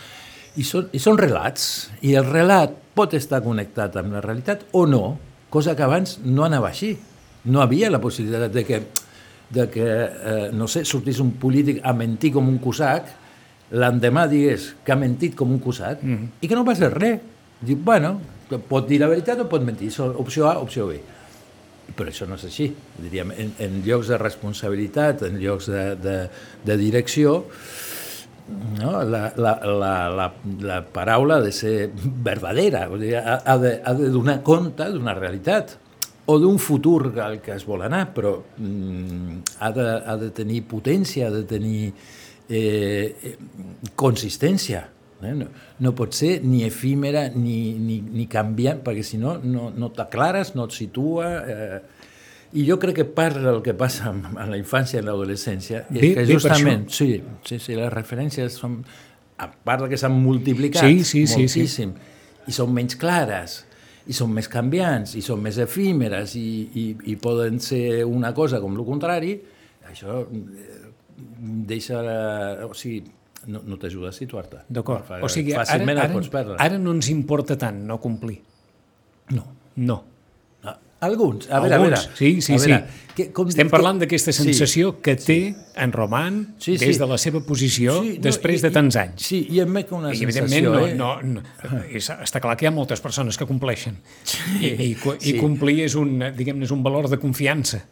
I 0.56 0.64
són, 0.64 0.88
I 0.96 1.00
són 1.02 1.18
relats, 1.20 1.90
i 2.00 2.14
el 2.16 2.26
relat 2.28 2.72
pot 2.96 3.12
estar 3.16 3.42
connectat 3.44 3.98
amb 4.00 4.16
la 4.16 4.22
realitat 4.24 4.64
o 4.72 4.86
no, 4.88 5.18
cosa 5.52 5.76
que 5.76 5.84
abans 5.84 6.18
no 6.24 6.46
anava 6.46 6.70
així. 6.72 6.94
No 7.52 7.60
havia 7.62 7.90
la 7.92 8.00
possibilitat 8.02 8.54
de 8.54 8.64
que, 8.66 8.80
de 9.52 9.66
que 9.70 9.86
eh, 9.86 10.48
no 10.56 10.68
sé, 10.68 10.84
sortís 10.88 11.20
un 11.22 11.34
polític 11.40 11.82
a 11.84 11.92
mentir 11.94 12.32
com 12.34 12.48
un 12.48 12.58
cosac, 12.62 13.12
l'endemà 13.76 14.26
digués 14.30 14.72
que 14.84 14.94
ha 14.94 14.98
mentit 14.98 15.34
com 15.36 15.50
un 15.50 15.60
cosac 15.60 16.02
mm 16.02 16.14
-hmm. 16.14 16.28
i 16.40 16.48
que 16.48 16.54
no 16.54 16.64
passa 16.64 16.88
res. 16.88 17.20
Diu, 17.60 17.76
bueno, 17.76 18.20
pot 18.68 18.88
dir 18.88 19.00
la 19.00 19.08
veritat 19.08 19.40
o 19.40 19.48
pot 19.48 19.62
mentir, 19.62 19.90
so, 19.90 20.14
opció 20.18 20.48
A, 20.48 20.58
opció 20.58 20.86
B. 20.86 21.00
Però 21.96 22.08
això 22.08 22.26
no 22.26 22.34
és 22.34 22.44
així. 22.44 22.74
Diríem, 22.98 23.30
en, 23.30 23.52
en 23.58 23.82
llocs 23.84 24.08
de 24.08 24.18
responsabilitat, 24.18 25.22
en 25.22 25.38
llocs 25.38 25.66
de, 25.66 25.96
de, 25.96 26.28
de 26.64 26.76
direcció, 26.76 27.46
no? 28.48 29.02
la, 29.02 29.32
la, 29.36 29.54
la, 29.64 29.94
la, 30.08 30.28
la 30.60 30.78
paraula 30.84 31.40
ha 31.40 31.44
de 31.44 31.52
ser 31.52 31.90
verdadera, 31.94 32.86
vull 32.90 33.02
dir, 33.06 33.16
ha, 33.18 33.40
ha, 33.44 33.56
de, 33.58 33.72
ha 33.82 33.94
de 33.98 34.10
donar 34.14 34.40
compte 34.46 34.86
d'una 34.92 35.16
realitat 35.18 35.76
o 36.26 36.38
d'un 36.42 36.58
futur 36.58 37.12
al 37.22 37.38
que 37.42 37.54
es 37.54 37.64
vol 37.66 37.84
anar, 37.86 38.08
però 38.14 38.34
mm, 38.58 39.38
ha, 39.62 39.70
de, 39.74 39.86
ha 40.10 40.16
de 40.20 40.30
tenir 40.34 40.64
potència, 40.70 41.28
ha 41.28 41.34
de 41.34 41.44
tenir 41.46 41.92
eh, 42.48 43.14
eh, 43.14 43.36
consistència. 43.94 44.86
Eh? 45.22 45.32
No, 45.32 45.46
no 45.80 45.92
pot 45.96 46.14
ser 46.14 46.40
ni 46.44 46.64
efímera 46.66 47.28
ni, 47.34 47.76
ni, 47.78 48.00
ni 48.02 48.26
canviant, 48.30 48.82
perquè 48.84 49.06
si 49.06 49.20
no, 49.22 49.36
no, 49.42 49.70
no 49.74 49.92
t'aclares, 49.94 50.54
no 50.58 50.70
et 50.70 50.82
situa... 50.82 51.30
Eh, 51.46 51.84
i 52.54 52.64
jo 52.68 52.78
crec 52.82 53.00
que 53.00 53.06
part 53.16 53.40
del 53.42 53.62
que 53.64 53.74
passa 53.74 54.12
en, 54.12 54.22
la 54.36 54.58
infància 54.58 55.00
i 55.00 55.04
l'adolescència 55.04 55.84
és 55.90 56.14
que 56.14 56.26
justament, 56.28 56.86
sí, 56.92 57.16
sí, 57.46 57.58
sí, 57.62 57.76
les 57.78 57.92
referències 57.92 58.58
són, 58.62 58.78
a 59.42 59.48
part 59.50 59.84
de 59.84 59.90
que 59.92 59.98
s'han 60.00 60.14
multiplicat 60.14 60.86
Sí, 60.86 61.02
sí, 61.02 61.26
sí, 61.26 61.26
sí. 61.26 61.42
moltíssim, 61.42 61.96
i 62.46 62.54
són 62.54 62.72
menys 62.74 62.96
clares, 63.00 63.58
i 64.06 64.14
són 64.14 64.30
més 64.34 64.48
canviants, 64.48 65.16
i 65.18 65.22
són 65.24 65.42
més 65.42 65.58
efímeres, 65.62 66.36
i, 66.38 66.48
i, 66.78 66.86
i 67.12 67.16
poden 67.18 67.58
ser 67.62 68.04
una 68.06 68.32
cosa 68.34 68.62
com 68.62 68.78
el 68.78 68.86
contrari, 68.86 69.34
això 69.90 70.22
eh, 70.22 70.80
deixa... 71.66 72.02
O 72.66 72.74
sigui, 72.78 73.02
no, 73.46 73.62
no 73.66 73.78
t'ajuda 73.78 74.10
a 74.10 74.14
situar-te. 74.14 74.64
D'acord. 74.68 75.10
O 75.22 75.30
sigui, 75.30 75.54
ara, 75.54 75.66
ara, 75.78 76.20
perdre. 76.30 76.56
ara 76.62 76.78
no 76.82 76.94
ens 76.96 77.10
importa 77.12 77.58
tant 77.58 77.82
no 77.86 77.98
complir. 78.02 78.40
No. 79.34 79.46
No. 79.76 80.02
Ah, 81.06 81.10
Alguns, 81.10 81.46
a 81.50 81.60
veure, 81.60 81.74
Alguns, 81.76 81.98
a 81.98 82.02
veure. 82.02 82.16
sí, 82.18 82.40
sí, 82.42 82.56
veure, 82.58 82.78
sí. 82.88 83.02
Que, 83.16 83.30
com, 83.32 83.48
Estem 83.48 83.68
que- 83.68 83.72
parlant 83.72 83.98
d'aquesta 84.02 84.32
sí. 84.34 84.42
sensació 84.44 84.90
que 85.00 85.14
té 85.16 85.54
en 85.74 85.92
Roman 85.92 86.54
Sí, 86.58 86.76
sí. 86.76 86.84
des 86.90 86.98
de 86.98 87.06
la 87.08 87.16
seva 87.16 87.40
posició 87.46 88.02
Sí, 88.02 88.16
no, 88.18 88.22
després 88.26 88.60
i- 88.60 88.62
de 88.66 88.70
tants 88.74 88.96
anys. 89.00 89.22
Sí, 89.22 89.46
i 89.50 89.60
em 89.60 89.72
veig 89.72 89.92
una 89.96 90.12
I, 90.12 90.18
sensació, 90.18 90.72
no, 90.74 90.86
eh? 90.86 90.94
no, 90.94 91.22
no, 91.22 91.42
és, 91.88 92.10
està 92.10 92.42
clar 92.44 92.56
que 92.58 92.66
hi 92.66 92.68
ha 92.68 92.74
moltes 92.76 93.00
persones 93.00 93.38
que 93.38 93.46
compleixen. 93.48 93.96
I, 94.60 94.66
i, 94.66 94.90
i 94.92 94.96
sí. 95.20 95.38
complir 95.38 95.80
és 95.86 95.94
un, 95.96 96.18
diguem 96.36 96.60
és 96.62 96.70
un 96.70 96.82
valor 96.82 97.08
de 97.08 97.16
confiança. 97.22 97.86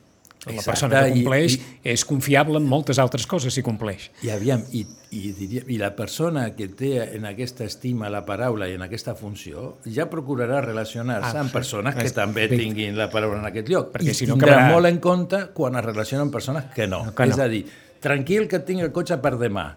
La 0.46 0.52
Exacte, 0.52 0.70
persona 0.70 1.02
que 1.04 1.08
i- 1.08 1.12
compleix 1.22 1.54
i- 1.54 1.62
és 1.94 2.04
confiable 2.04 2.58
en 2.58 2.66
moltes 2.68 2.98
altres 2.98 3.26
coses 3.26 3.54
si 3.54 3.62
compleix. 3.62 4.10
I 4.22 4.30
aviam, 4.30 4.62
i, 4.72 4.84
i, 5.10 5.32
diria, 5.32 5.62
i 5.68 5.78
la 5.78 5.94
persona 5.96 6.54
que 6.54 6.68
té 6.68 7.16
en 7.16 7.24
aquesta 7.24 7.64
estima 7.64 8.10
la 8.10 8.24
paraula 8.26 8.68
i 8.68 8.74
en 8.74 8.82
aquesta 8.82 9.14
funció 9.14 9.78
ja 9.86 10.08
procurarà 10.10 10.60
relacionar-se 10.60 11.36
Ah, 11.36 11.40
amb 11.40 11.48
sí. 11.50 11.54
persones 11.54 11.94
que 11.94 12.04
És- 12.04 12.12
també 12.14 12.46
bé. 12.48 12.58
tinguin 12.58 12.96
la 12.96 13.08
paraula 13.10 13.38
en 13.38 13.46
aquest 13.46 13.68
lloc. 13.68 13.92
Perquè 13.92 14.10
I 14.10 14.14
si 14.14 14.26
no 14.26 14.34
tindrà 14.36 14.58
acabarà- 14.58 14.72
molt 14.72 14.86
en 14.86 14.98
compte 14.98 15.46
quan 15.54 15.76
es 15.76 15.84
relaciona 15.84 16.22
amb 16.22 16.32
persones 16.32 16.64
que 16.74 16.86
no. 16.86 17.14
Que 17.14 17.26
no. 17.26 17.32
És 17.32 17.38
a 17.38 17.48
dir, 17.48 17.64
tranquil 18.00 18.46
que 18.46 18.58
tinc 18.60 18.80
el 18.82 18.92
cotxe 18.92 19.16
per 19.18 19.38
demà. 19.38 19.76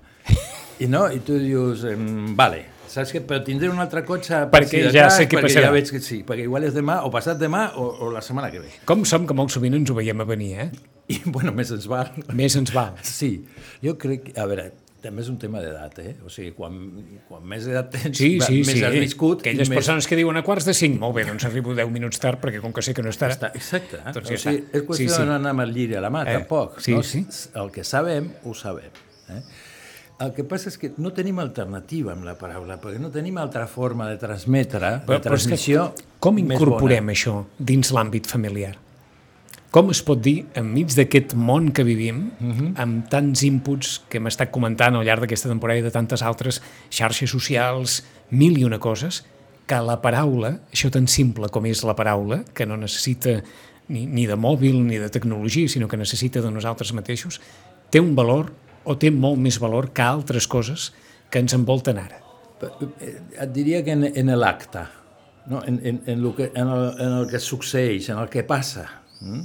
I 0.79 0.85
no, 0.87 1.09
i 1.11 1.19
tu 1.25 1.39
dius, 1.39 1.85
vale, 2.35 2.65
saps 2.91 3.11
què? 3.15 3.21
Però 3.27 3.43
tindré 3.45 3.69
un 3.69 3.79
altre 3.83 4.03
cotxe 4.07 4.43
per 4.51 4.61
Perquè 4.63 4.83
si 4.87 4.95
ja 4.95 5.05
cas, 5.07 5.17
sé 5.19 5.27
què 5.27 5.37
perquè 5.37 5.49
passarà. 5.49 5.67
Ja 5.69 5.75
veig 5.75 5.91
que 5.93 6.01
sí, 6.03 6.21
perquè 6.27 6.47
igual 6.47 6.67
és 6.69 6.73
demà, 6.77 7.01
o 7.07 7.11
passat 7.13 7.37
demà, 7.41 7.67
o, 7.77 7.87
o 8.07 8.09
la 8.13 8.21
setmana 8.25 8.49
que 8.53 8.63
ve. 8.63 8.71
Com 8.89 9.05
som 9.05 9.27
que 9.29 9.35
molt 9.37 9.53
sovint 9.53 9.75
ens 9.77 9.91
ho 9.93 9.95
veiem 9.97 10.21
a 10.23 10.27
venir, 10.29 10.51
eh? 10.65 10.69
I, 11.13 11.21
bueno, 11.25 11.53
més 11.55 11.71
ens 11.71 11.85
val. 11.87 12.09
Més 12.35 12.55
ens 12.59 12.73
val. 12.75 12.97
Sí, 13.05 13.45
jo 13.83 13.95
crec... 14.01 14.33
A 14.35 14.45
veure, 14.49 14.65
també 15.03 15.21
és 15.23 15.27
un 15.31 15.37
tema 15.39 15.61
d'edat, 15.63 15.99
eh? 16.03 16.15
O 16.25 16.31
sigui, 16.33 16.49
quan, 16.57 16.73
quan 17.29 17.43
més 17.47 17.67
edat 17.69 17.91
tens, 17.93 18.17
Sí, 18.17 18.33
sí, 18.43 18.57
més 18.65 18.73
sí. 18.79 18.83
has 18.83 18.95
viscut... 18.97 19.43
Aquelles 19.45 19.69
més... 19.69 19.77
persones 19.77 20.07
que 20.09 20.17
diuen 20.19 20.35
a 20.35 20.43
quarts 20.43 20.65
de 20.67 20.73
cinc, 20.75 20.97
molt 20.99 21.15
bé, 21.15 21.23
doncs 21.29 21.45
arribo 21.47 21.75
10 21.77 21.93
minuts 21.93 22.19
tard 22.19 22.41
perquè 22.43 22.59
com 22.63 22.73
que 22.75 22.83
sé 22.83 22.95
que 22.97 23.05
no 23.05 23.13
estarà... 23.13 23.37
Està, 23.37 23.51
exacte. 23.55 24.01
Eh? 24.01 24.15
Doncs 24.17 24.33
ja 24.33 24.35
o 24.35 24.41
sigui, 24.41 24.59
està. 24.65 24.81
és 24.81 24.87
qüestió 24.89 25.05
Sí, 25.05 25.13
sí. 25.13 25.21
de 25.21 25.29
no 25.29 25.37
anar 25.37 25.53
amb 25.55 25.63
el 25.67 25.71
lliri 25.77 25.95
a 25.95 26.03
la 26.03 26.11
mà, 26.11 26.25
Eh, 26.27 26.39
tampoc. 26.41 26.81
sí, 26.83 26.97
no? 26.97 27.03
sí. 27.07 27.23
El 27.61 27.71
que 27.71 27.85
sabem, 27.87 28.31
ho 28.43 28.57
sabem. 28.57 28.91
Eh? 29.31 29.41
El 30.19 30.31
que 30.33 30.43
passa 30.43 30.71
és 30.71 30.77
que 30.81 30.89
no 30.97 31.11
tenim 31.13 31.37
alternativa 31.39 32.11
amb 32.15 32.25
la 32.25 32.33
paraula, 32.39 32.79
perquè 32.81 32.97
no 32.97 33.11
tenim 33.13 33.37
altra 33.37 33.67
forma 33.69 34.07
de 34.09 34.17
transmetre, 34.17 34.79
de 34.79 35.05
Però- 35.05 35.05
però 35.05 35.21
que 35.21 35.29
transmissió 35.29 35.93
Com 36.19 36.39
incorporem 36.39 37.05
bona. 37.05 37.13
això 37.13 37.45
dins 37.59 37.91
l'àmbit 37.93 38.25
familiar? 38.25 38.77
Com 39.69 39.91
es 39.91 40.01
pot 40.01 40.19
dir, 40.19 40.45
enmig 40.55 40.95
d'aquest 40.95 41.35
món 41.35 41.71
que 41.71 41.83
vivim, 41.83 42.31
Mhm. 42.39 42.73
amb 42.77 43.09
tants 43.09 43.43
inputs 43.43 44.01
que 44.09 44.17
hem 44.17 44.25
estat 44.27 44.49
comentant 44.49 44.95
al 44.95 45.05
llarg 45.05 45.19
d'aquesta 45.21 45.49
temporada 45.49 45.79
i 45.79 45.83
de 45.83 45.91
tantes 45.91 46.23
altres 46.23 46.61
xarxes 46.89 47.29
socials, 47.29 48.03
mil 48.31 48.57
i 48.57 48.63
una 48.63 48.79
coses, 48.79 49.23
que 49.67 49.75
la 49.75 50.01
paraula, 50.01 50.61
això 50.71 50.89
tan 50.89 51.07
simple 51.07 51.49
com 51.49 51.65
és 51.65 51.83
la 51.83 51.95
paraula, 51.95 52.43
que 52.53 52.65
no 52.65 52.77
necessita 52.77 53.43
ni, 53.89 54.05
ni 54.07 54.25
de 54.25 54.35
mòbil 54.35 54.81
ni 54.83 54.97
de 54.97 55.09
tecnologia, 55.09 55.67
sinó 55.67 55.87
que 55.87 55.97
necessita 55.97 56.41
de 56.41 56.49
nosaltres 56.49 56.91
mateixos, 56.93 57.39
té 57.91 57.99
un 57.99 58.15
valor 58.15 58.51
o 58.87 58.95
té 58.99 59.11
molt 59.11 59.39
més 59.43 59.57
valor 59.59 59.89
que 59.93 60.01
altres 60.05 60.47
coses 60.47 60.91
que 61.29 61.41
ens 61.43 61.53
envolten 61.57 61.99
ara. 61.99 62.21
Eh, 63.03 63.15
Et 63.43 63.51
diria 63.53 63.83
que 63.85 63.91
en, 63.93 64.05
en 64.07 64.31
l'acte, 64.39 64.85
no? 65.51 65.61
en, 65.67 65.79
en, 65.83 65.99
en, 66.07 66.21
lo 66.23 66.31
que, 66.35 66.51
en, 66.55 66.67
el, 66.67 66.85
en 67.03 67.17
el 67.19 67.27
que 67.29 67.39
succeeix, 67.43 68.09
en 68.09 68.17
el 68.23 68.29
que 68.33 68.43
passa. 68.47 68.87
Mm? 69.21 69.43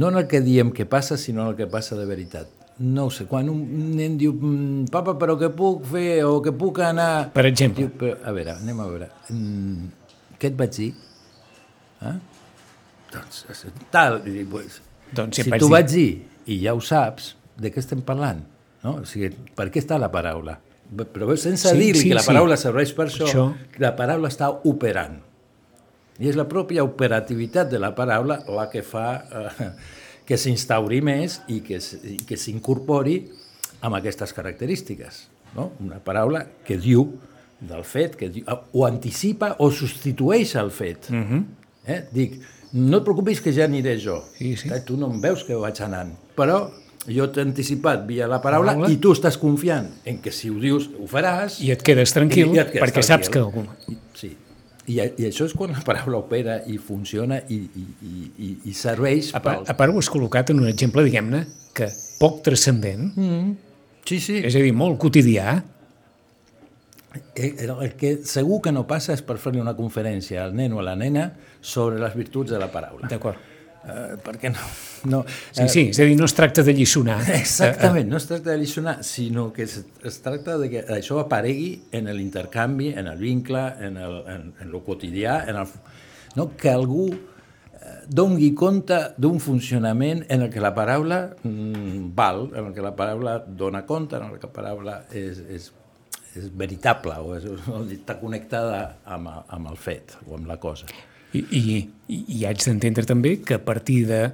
No 0.00 0.08
en 0.08 0.16
el 0.22 0.26
que 0.30 0.40
diem 0.40 0.70
que 0.72 0.86
passa, 0.86 1.16
sinó 1.18 1.42
en 1.42 1.52
el 1.52 1.56
que 1.58 1.66
passa 1.70 1.96
de 1.98 2.06
veritat. 2.06 2.48
No 2.80 3.06
ho 3.08 3.10
sé, 3.12 3.26
quan 3.28 3.48
un 3.52 3.58
nen 3.98 4.14
diu 4.16 4.32
"Mm, 4.32 4.86
papa, 4.88 5.12
però 5.20 5.34
què 5.36 5.50
puc 5.52 5.82
fer 5.90 6.22
o 6.24 6.38
que 6.40 6.52
puc 6.56 6.78
anar... 6.80 7.28
Per 7.34 7.44
exemple. 7.44 7.84
Diu, 7.84 7.90
però, 7.98 8.14
a 8.24 8.32
veure, 8.32 8.54
anem 8.56 8.80
a 8.80 8.86
veure. 8.88 9.08
Mm, 9.28 9.90
què 10.40 10.48
et 10.48 10.56
vaig 10.56 10.72
dir? 10.78 10.92
Eh? 12.08 12.14
Doncs, 13.12 13.42
tal, 13.92 14.20
pues, 14.50 14.80
Doncs 15.12 15.36
si 15.36 15.42
si 15.44 15.50
t'ho 15.50 15.66
dir. 15.66 15.72
vaig 15.74 15.90
dir 15.90 16.10
i 16.46 16.60
ja 16.62 16.72
ho 16.72 16.80
saps, 16.80 17.34
de 17.60 17.68
què 17.74 17.82
estem 17.82 18.00
parlant? 18.06 18.40
No? 18.84 18.96
O 19.02 19.04
sigui, 19.08 19.30
per 19.56 19.68
què 19.70 19.82
està 19.82 19.98
la 20.00 20.10
paraula? 20.12 20.58
Però 20.90 21.36
sense 21.38 21.68
Sí, 21.70 21.76
dir 21.78 21.96
sí, 21.96 22.08
que 22.08 22.14
la 22.16 22.22
sí. 22.24 22.30
paraula 22.32 22.56
serveix 22.58 22.92
per 22.96 23.06
això, 23.06 23.26
Això. 23.28 23.44
la 23.78 23.92
paraula 23.96 24.28
està 24.28 24.48
operant. 24.64 25.20
I 26.20 26.28
és 26.28 26.36
la 26.36 26.44
pròpia 26.48 26.82
operativitat 26.84 27.70
de 27.70 27.78
la 27.78 27.94
paraula 27.94 28.40
la 28.48 28.66
que 28.72 28.82
fa 28.82 29.06
eh, 29.22 29.70
que 30.26 30.36
s'instauri 30.36 31.00
més 31.00 31.40
i 31.48 31.60
que, 31.64 31.78
i 32.04 32.18
que 32.26 32.36
s'incorpori 32.36 33.20
amb 33.82 33.96
aquestes 33.96 34.32
característiques. 34.36 35.28
No? 35.56 35.70
Una 35.80 35.98
paraula 36.04 36.44
que 36.66 36.76
diu 36.78 37.06
del 37.60 37.84
fet, 37.84 38.16
que 38.16 38.28
diu, 38.32 38.44
o 38.72 38.84
anticipa 38.86 39.54
o 39.58 39.70
substitueix 39.70 40.54
el 40.56 40.70
fet. 40.70 41.08
Uh 41.10 41.16
-huh. 41.16 41.44
eh? 41.86 42.04
Dic, 42.12 42.40
no 42.72 42.98
et 42.98 43.04
preocupis 43.04 43.40
que 43.40 43.52
ja 43.52 43.64
aniré 43.64 43.98
jo. 43.98 44.22
Sí, 44.36 44.56
sí. 44.56 44.68
Eh, 44.72 44.80
Tu 44.80 44.96
no 44.96 45.10
em 45.12 45.20
veus 45.20 45.44
que 45.44 45.54
vaig 45.54 45.80
anant, 45.82 46.12
però 46.36 46.70
jo 47.08 47.26
t'he 47.32 47.40
anticipat 47.40 48.04
via 48.06 48.26
la 48.28 48.40
paraula, 48.42 48.74
Paraula. 48.74 48.90
i 48.92 48.98
tu 49.00 49.12
estàs 49.16 49.38
confiant 49.40 49.86
en 50.04 50.18
que 50.20 50.30
si 50.32 50.50
ho 50.50 50.58
dius 50.60 50.90
ho 50.98 51.06
faràs 51.08 51.60
I 51.64 51.70
et 51.72 51.82
quedes 51.82 52.12
tranquil, 52.12 52.52
I 52.54 52.58
et 52.60 52.72
quedes 52.74 52.82
perquè 52.84 53.02
saps 53.02 53.28
que... 53.32 53.40
tranquil. 53.40 53.66
algú- 53.68 53.92
I- 53.94 53.98
Sí. 54.20 54.36
I, 54.90 54.96
I 54.98 55.26
això 55.28 55.44
és 55.46 55.52
quan 55.54 55.70
la 55.70 55.80
paraula 55.86 56.18
opera 56.18 56.58
i 56.66 56.76
funciona 56.78 57.36
i, 57.48 57.54
i, 57.54 57.84
i, 58.02 58.30
i, 58.42 58.48
i 58.70 58.72
serveix 58.74 59.30
A 59.34 59.40
part, 59.40 59.60
pel... 59.64 59.70
a 59.70 59.76
part 59.78 59.92
ho 59.94 59.98
has 60.02 60.08
col·locat 60.10 60.50
en 60.50 60.58
un 60.64 60.66
exemple, 60.68 61.04
diguem-ne, 61.06 61.44
que 61.72 61.86
poc 62.18 62.40
transcendent, 62.42 63.12
Sí, 64.08 64.18
sí. 64.18 64.40
és 64.42 64.56
a 64.56 64.58
dir, 64.58 64.72
molt 64.74 64.98
quotidià, 64.98 65.60
Eh, 67.34 67.54
El, 67.58 67.70
el 67.82 67.94
que 67.98 68.18
segur 68.24 68.60
que 68.62 68.70
no 68.70 68.84
passa 68.86 69.12
és 69.16 69.22
per 69.26 69.34
fer-li 69.42 69.58
una 69.58 69.72
conferència 69.74 70.44
al 70.44 70.52
nen 70.54 70.72
o 70.76 70.78
a 70.78 70.84
la 70.86 70.92
nena 70.94 71.24
sobre 71.60 71.98
les 71.98 72.14
virtuts 72.14 72.52
de 72.52 72.58
la 72.62 72.68
paraula. 72.70 73.08
d'acord? 73.10 73.36
Eh, 73.80 74.18
perquè 74.20 74.50
no... 74.52 74.60
no 75.08 75.20
Sí, 75.56 75.64
sí, 75.72 75.84
és 75.88 76.00
a 76.02 76.04
dir, 76.04 76.16
no 76.18 76.26
es 76.28 76.34
tracta 76.36 76.62
de 76.66 76.74
lliçonar. 76.76 77.22
Exactament, 77.38 78.10
no 78.10 78.18
es 78.20 78.28
tracta 78.28 78.52
de 78.52 78.58
lliçonar, 78.60 78.98
sinó 79.06 79.48
que 79.56 79.64
es, 79.64 79.78
es 80.04 80.20
tracta 80.20 80.58
de 80.60 80.68
que 80.72 80.84
això 80.98 81.20
aparegui 81.22 81.70
en 81.96 82.10
l'intercanvi, 82.12 82.92
en 83.00 83.08
el 83.08 83.18
vincle, 83.22 83.64
en 83.80 83.96
el, 83.96 84.20
en, 84.28 84.46
en 84.60 84.68
el 84.68 84.84
quotidià, 84.84 85.40
en 85.48 85.62
el, 85.62 85.74
no? 86.36 86.50
que 86.60 86.72
algú 86.72 87.08
eh, 87.14 87.96
dongui 88.06 88.52
compte 88.52 89.00
d'un 89.16 89.40
funcionament 89.40 90.26
en 90.28 90.44
el 90.44 90.52
que 90.52 90.60
la 90.60 90.74
paraula 90.76 91.22
mm, 91.40 92.10
val, 92.16 92.50
en 92.52 92.70
el 92.70 92.76
que 92.76 92.84
la 92.84 92.92
paraula 92.96 93.38
dona 93.40 93.86
compte, 93.88 94.20
en 94.20 94.28
el 94.28 94.36
que 94.36 94.50
la 94.50 94.56
paraula 94.60 95.02
és, 95.08 95.40
és, 95.48 95.72
és 96.36 96.52
veritable 96.52 97.16
o, 97.16 97.32
és, 97.38 97.48
o 97.48 97.80
està 97.88 98.20
connectada 98.20 99.00
amb, 99.08 99.32
amb 99.48 99.72
el 99.72 99.80
fet 99.80 100.20
o 100.26 100.36
amb 100.36 100.52
la 100.52 100.60
cosa. 100.60 100.92
I, 101.32 101.40
i, 101.40 101.62
i, 102.10 102.44
haig 102.44 102.62
d'entendre 102.64 103.06
també 103.06 103.36
que 103.46 103.54
a 103.54 103.62
partir 103.62 104.02
de 104.08 104.24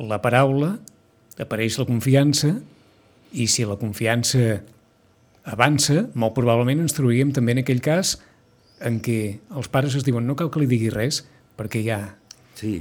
la 0.00 0.20
paraula 0.24 0.76
apareix 1.38 1.76
la 1.78 1.86
confiança 1.88 2.54
i 3.36 3.46
si 3.50 3.66
la 3.68 3.76
confiança 3.78 4.62
avança, 5.48 6.06
molt 6.16 6.34
probablement 6.36 6.80
ens 6.84 6.96
trobaríem 6.96 7.32
també 7.36 7.54
en 7.54 7.62
aquell 7.62 7.82
cas 7.84 8.16
en 8.84 9.00
què 9.04 9.38
els 9.58 9.68
pares 9.72 9.96
es 9.98 10.06
diuen 10.06 10.26
no 10.26 10.36
cal 10.38 10.50
que 10.52 10.62
li 10.62 10.70
digui 10.70 10.92
res 10.94 11.24
perquè 11.58 11.82
ja, 11.84 12.00
Sí. 12.58 12.80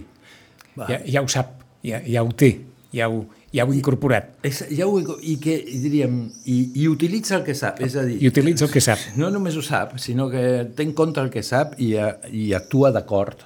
Va. 0.78 0.88
ja, 0.90 1.02
ja 1.06 1.22
ho 1.22 1.28
sap, 1.30 1.60
ja, 1.86 2.00
ja 2.06 2.24
ho 2.26 2.32
té, 2.34 2.50
ja 2.94 3.10
ho, 3.10 3.26
ja 3.54 3.66
ho 3.66 3.74
incorporat 3.74 4.46
És, 4.46 4.64
ja 4.74 4.88
ho, 4.90 4.98
I 5.22 5.36
que, 5.42 5.58
diríem, 5.84 6.20
i, 6.46 6.58
i 6.82 6.88
utilitza 6.90 7.38
el 7.38 7.46
que 7.46 7.56
sap, 7.58 7.82
és 7.86 7.98
a 7.98 8.06
dir... 8.08 8.18
i 8.22 8.30
utilitza 8.30 8.66
el 8.68 8.72
que 8.74 8.82
sap. 8.84 9.02
No 9.18 9.30
només 9.34 9.58
ho 9.58 9.64
sap, 9.66 9.98
sinó 10.02 10.30
que 10.34 10.42
té 10.78 10.86
en 10.86 10.94
compte 10.98 11.22
el 11.24 11.30
que 11.34 11.44
sap 11.46 11.78
i, 11.82 11.94
i 12.32 12.52
actua 12.58 12.94
d'acord 12.96 13.46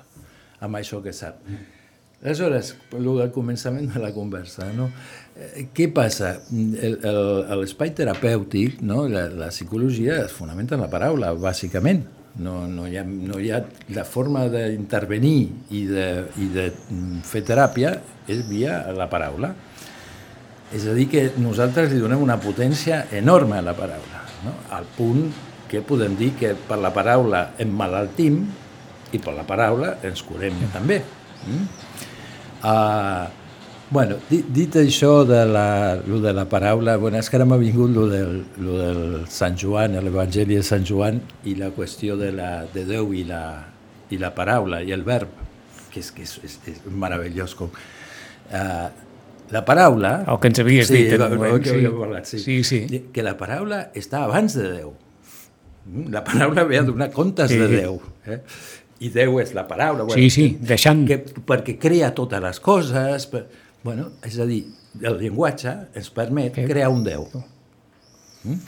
amb 0.61 0.79
això 0.79 1.01
que 1.03 1.13
sap. 1.13 1.41
Aleshores, 2.21 2.75
el 2.93 3.07
del 3.17 3.31
començament 3.33 3.87
de 3.89 3.99
la 4.01 4.11
conversa, 4.13 4.67
no? 4.77 4.91
Eh, 5.33 5.65
què 5.73 5.87
passa? 5.89 6.35
L'espai 6.51 7.95
terapèutic, 7.97 8.83
no? 8.85 9.07
la, 9.09 9.25
la 9.33 9.49
psicologia 9.49 10.19
es 10.27 10.35
fonamenta 10.35 10.77
en 10.77 10.85
la 10.85 10.91
paraula, 10.91 11.33
bàsicament. 11.33 12.03
No, 12.41 12.61
no, 12.69 12.85
hi 12.87 12.95
ha, 12.95 13.03
no 13.03 13.41
hi 13.41 13.49
ha 13.51 13.59
la 13.91 14.05
forma 14.07 14.45
d'intervenir 14.53 15.39
i, 15.75 15.81
de, 15.89 16.05
i 16.39 16.47
de 16.53 16.69
mm, 16.71 17.25
fer 17.27 17.41
teràpia 17.49 17.97
és 18.31 18.45
via 18.47 18.77
la 18.95 19.09
paraula. 19.11 19.51
És 20.71 20.85
a 20.87 20.93
dir, 20.95 21.09
que 21.11 21.25
nosaltres 21.41 21.91
li 21.91 21.99
donem 21.99 22.21
una 22.23 22.37
potència 22.39 23.07
enorme 23.17 23.57
a 23.59 23.65
la 23.65 23.73
paraula, 23.75 24.21
no? 24.45 24.55
al 24.77 24.87
punt 24.95 25.25
que 25.71 25.81
podem 25.83 26.15
dir 26.19 26.33
que 26.39 26.53
per 26.67 26.77
la 26.79 26.93
paraula 26.95 27.49
emmalaltim 27.59 28.43
i 29.11 29.19
per 29.19 29.33
la 29.35 29.43
paraula 29.47 29.95
ens 30.07 30.21
curem 30.23 30.55
també. 30.73 31.01
Mm? 31.47 31.65
Uh, 32.63 33.27
bueno, 33.91 34.15
dit, 34.29 34.45
dit 34.53 34.75
això 34.79 35.25
de 35.27 35.41
la, 35.49 35.95
lo 36.07 36.19
de 36.23 36.31
la 36.33 36.45
paraula, 36.49 36.95
bueno, 37.01 37.17
és 37.19 37.27
que 37.29 37.35
ara 37.39 37.45
m'ha 37.49 37.57
vingut 37.59 37.91
lo 37.91 38.05
del, 38.11 38.37
lo 38.61 38.77
del 38.79 39.01
Sant 39.31 39.57
Joan, 39.59 39.97
l'Evangeli 40.05 40.55
de 40.59 40.63
Sant 40.63 40.85
Joan 40.87 41.19
i 41.49 41.55
la 41.59 41.71
qüestió 41.75 42.15
de, 42.19 42.31
la, 42.37 42.51
de 42.71 42.85
Déu 42.87 43.11
i 43.17 43.25
la, 43.27 43.43
i 44.13 44.19
la 44.21 44.31
paraula 44.37 44.83
i 44.85 44.93
el 44.95 45.03
verb, 45.07 45.33
que 45.91 45.99
és, 45.99 46.11
que 46.15 46.23
és, 46.23 46.37
és, 46.47 46.59
és 46.71 46.83
meravellós 46.87 47.55
com... 47.59 47.71
Uh, 48.51 48.87
la 49.51 49.65
paraula... 49.67 50.21
El 50.31 50.37
que 50.39 50.47
ens 50.53 50.61
havies 50.63 50.87
dit 50.93 51.09
en 51.11 51.19
va- 51.25 51.27
moment, 51.33 51.57
que 51.65 51.73
sí. 51.75 51.87
parlat, 51.99 52.29
sí. 52.29 52.39
Sí, 52.39 52.61
sí. 52.63 52.81
Que 53.11 53.25
la 53.25 53.33
paraula 53.39 53.89
està 53.99 54.21
abans 54.23 54.53
de 54.55 54.69
Déu. 54.77 54.93
Mm, 55.89 56.05
La 56.13 56.21
paraula 56.23 56.63
ve 56.69 56.77
a 56.79 56.85
donar 56.87 57.09
comptes 57.11 57.51
Sí. 57.51 57.57
de 57.59 57.67
Déu. 57.73 57.97
Eh? 58.31 58.37
I 59.01 59.09
Déu 59.09 59.39
és 59.41 59.53
la 59.57 59.63
paraula. 59.67 60.05
Sí, 60.13 60.29
sí, 60.29 60.45
deixant... 60.61 61.03
Que, 61.09 61.17
perquè 61.47 61.77
crea 61.81 62.11
totes 62.17 62.41
les 62.43 62.59
coses. 62.61 63.25
Per, 63.31 63.45
bueno, 63.83 64.11
és 64.27 64.37
a 64.39 64.45
dir, 64.45 64.63
el 65.01 65.17
llenguatge 65.21 65.73
ens 65.97 66.11
permet 66.13 66.53
Que- 66.59 66.67
crear 66.69 66.91
un 66.93 67.03
Déu. 67.07 67.25
Mm? 68.43 68.59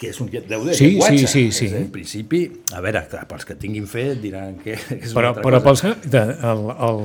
Que 0.00 0.10
és 0.10 0.18
un 0.20 0.28
Déu 0.32 0.64
de 0.66 0.74
Sí, 0.76 0.90
llenguatge. 0.90 1.26
sí, 1.26 1.50
sí, 1.52 1.68
sí. 1.68 1.74
En 1.76 1.90
principi, 1.94 2.42
a 2.74 2.80
veure, 2.84 3.04
clar, 3.08 3.24
pels 3.30 3.46
que 3.48 3.54
tinguin 3.60 3.86
fet 3.88 4.20
diran 4.20 4.56
que 4.60 4.74
és 5.00 5.12
Però, 5.14 5.20
una 5.20 5.32
altra 5.34 5.44
però 5.46 5.62
cosa. 5.64 5.94
pels, 5.94 6.10
de, 6.10 6.22
el, 6.50 6.64
el, 6.88 7.02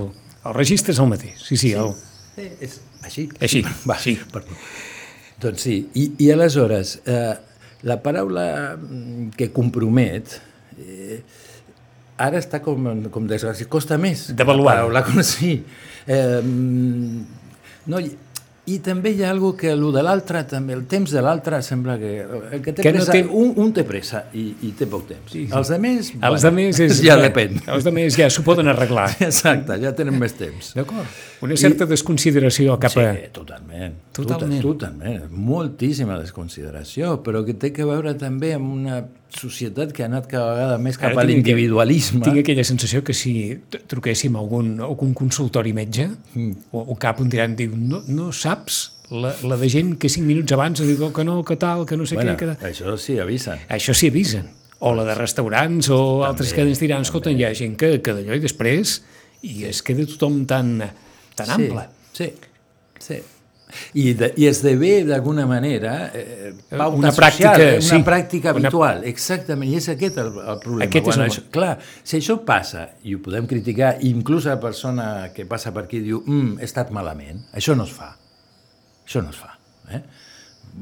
el 0.50 0.56
registre 0.58 0.96
és 0.96 1.00
el 1.04 1.12
mateix. 1.12 1.44
Sí, 1.46 1.58
sí, 1.58 1.74
el, 1.78 1.94
Sí, 2.40 2.48
és 2.64 2.78
així. 3.04 3.28
Així, 3.44 3.62
Va, 3.90 3.98
sí. 4.00 4.18
Perdó. 4.32 4.56
Doncs 5.44 5.62
sí, 5.64 5.78
i, 5.96 6.10
i 6.24 6.30
aleshores, 6.36 6.98
eh, 7.08 7.34
la 7.88 8.02
paraula 8.04 8.76
mm, 8.76 9.30
que 9.40 9.52
compromet 9.56 10.34
eh, 10.80 11.22
ara 12.20 12.40
està 12.42 12.60
com, 12.64 12.90
com 13.14 13.28
desgràcia, 13.30 13.68
costa 13.72 13.98
més. 14.02 14.28
Devaluada. 14.36 14.88
La 14.92 15.04
paraula, 15.08 15.24
sí. 15.26 15.56
Eh, 16.10 16.42
no, 17.90 18.00
i, 18.04 18.10
i 18.70 18.76
també 18.86 19.16
hi 19.16 19.24
ha 19.26 19.32
algo 19.34 19.56
que 19.58 19.72
el 19.74 19.82
de 19.96 20.02
l'altre, 20.06 20.44
també, 20.50 20.76
el 20.78 20.84
temps 20.90 21.10
de 21.16 21.22
l'altre 21.26 21.58
sembla 21.66 21.96
que... 21.98 22.12
El 22.54 22.62
que 22.62 22.74
té 22.78 22.84
Que 22.86 22.92
no 22.94 23.00
pressa, 23.02 23.16
té- 23.16 23.24
un, 23.26 23.54
un 23.64 23.72
té 23.74 23.86
pressa 23.88 24.22
i, 24.38 24.44
i 24.68 24.72
té 24.78 24.86
poc 24.92 25.08
temps. 25.10 25.32
Sí, 25.32 25.46
sí. 25.48 25.54
Els 25.58 25.72
altres, 25.74 26.12
els 26.30 26.46
de 26.46 26.52
més 26.54 26.82
és... 26.86 27.00
ja 27.08 27.16
depèn. 27.22 27.58
Els 27.74 27.88
més 27.96 28.18
ja 28.20 28.28
s'ho 28.30 28.44
poden 28.46 28.70
arreglar. 28.70 29.08
Exacte, 29.30 29.80
ja 29.82 29.94
tenen 29.98 30.20
més 30.22 30.36
temps. 30.38 30.74
D'acord. 30.78 31.18
Una 31.48 31.58
certa 31.58 31.88
desconsideració 31.90 32.76
cap 32.84 32.94
a... 33.02 33.08
Sí, 33.16 33.30
totalment. 33.34 33.96
Totalment. 34.14 34.62
Totalment. 34.68 35.26
Moltíssima 35.34 36.20
desconsideració, 36.22 37.18
però 37.26 37.42
que 37.48 37.58
té 37.58 37.74
que 37.74 37.88
veure 37.90 38.14
també 38.22 38.54
amb 38.60 38.70
una 38.76 39.02
societat 39.36 39.92
que 39.94 40.04
ha 40.04 40.10
anat 40.10 40.28
cada 40.30 40.54
vegada 40.56 40.78
més 40.82 40.98
cap 40.98 41.12
Ara 41.12 41.24
a 41.24 41.28
l'individualisme. 41.30 42.22
Tinc 42.26 42.42
aquella 42.42 42.64
sensació 42.68 43.04
que 43.06 43.14
si 43.14 43.34
truquéssim 43.92 44.36
a 44.36 44.40
algun, 44.42 44.76
a 44.80 44.88
algun 44.88 45.14
consultori 45.18 45.74
metge 45.74 46.08
Mm. 46.34 46.70
o, 46.72 46.86
o 46.94 46.96
cap 46.96 47.20
on 47.22 47.30
diran, 47.30 47.56
diu, 47.58 47.74
no, 47.76 48.04
no 48.08 48.32
saps 48.32 48.92
la, 49.10 49.34
la 49.44 49.58
de 49.58 49.70
gent 49.70 49.96
que 49.98 50.10
cinc 50.10 50.28
minuts 50.28 50.54
abans 50.54 50.82
diu 50.86 51.02
oh, 51.08 51.12
que 51.14 51.24
no, 51.26 51.40
que 51.44 51.58
tal, 51.58 51.86
que 51.86 51.98
no 51.98 52.06
sé 52.06 52.16
Bueno, 52.16 52.36
què... 52.38 52.54
Que... 52.54 52.70
això 52.70 52.96
sí, 53.02 53.18
avisen. 53.20 53.62
Això 53.70 53.96
s'hi 53.98 54.12
avisen. 54.14 54.50
O 54.80 54.94
la 54.96 55.04
de 55.04 55.16
restaurants 55.18 55.90
o 55.92 56.24
altres 56.24 56.54
que 56.56 56.62
ens 56.64 56.80
diran, 56.80 57.02
escolta, 57.02 57.34
hi 57.34 57.44
ha 57.44 57.54
gent 57.58 57.76
que, 57.80 57.98
que 58.06 58.14
d'allò 58.16 58.38
i 58.38 58.44
després 58.44 59.00
i 59.44 59.66
es 59.68 59.82
queda 59.84 60.06
tothom 60.08 60.46
tan, 60.48 60.78
tan 61.36 61.52
ample. 61.58 61.88
Sí, 62.14 62.30
sí. 63.00 63.20
I, 63.94 64.14
de, 64.18 64.32
i 64.42 64.48
esdevé 64.50 65.04
d'alguna 65.06 65.44
manera 65.46 66.10
eh, 66.18 66.54
pauta 66.72 66.98
Una 66.98 67.12
social, 67.12 67.22
pràctica, 67.22 67.52
eh, 67.62 67.76
una 67.78 67.82
sí. 67.86 68.00
pràctica 68.08 68.50
Una- 68.54 68.64
habitual, 68.68 69.04
exactament, 69.06 69.70
i 69.72 69.78
és 69.78 69.90
aquest 69.94 70.18
el, 70.18 70.32
el 70.42 70.58
problema. 70.64 70.88
Aquest 70.90 71.08
és 71.12 71.18
el- 71.20 71.26
això, 71.28 71.44
clar, 71.54 71.76
si 72.04 72.18
això 72.18 72.40
passa, 72.48 72.88
i 73.06 73.14
ho 73.14 73.22
podem 73.22 73.46
criticar, 73.52 73.92
i 74.02 74.10
inclús 74.10 74.48
la 74.50 74.58
persona 74.60 75.30
que 75.36 75.46
passa 75.46 75.72
per 75.76 75.84
aquí 75.86 76.00
diu 76.02 76.24
mm, 76.26 76.58
he 76.60 76.66
estat 76.66 76.90
malament, 76.96 77.44
això 77.54 77.76
no 77.78 77.86
es 77.86 77.94
fa. 77.94 78.16
Això 79.06 79.22
no 79.22 79.30
es 79.30 79.38
fa. 79.38 79.54
Eh? 79.94 80.02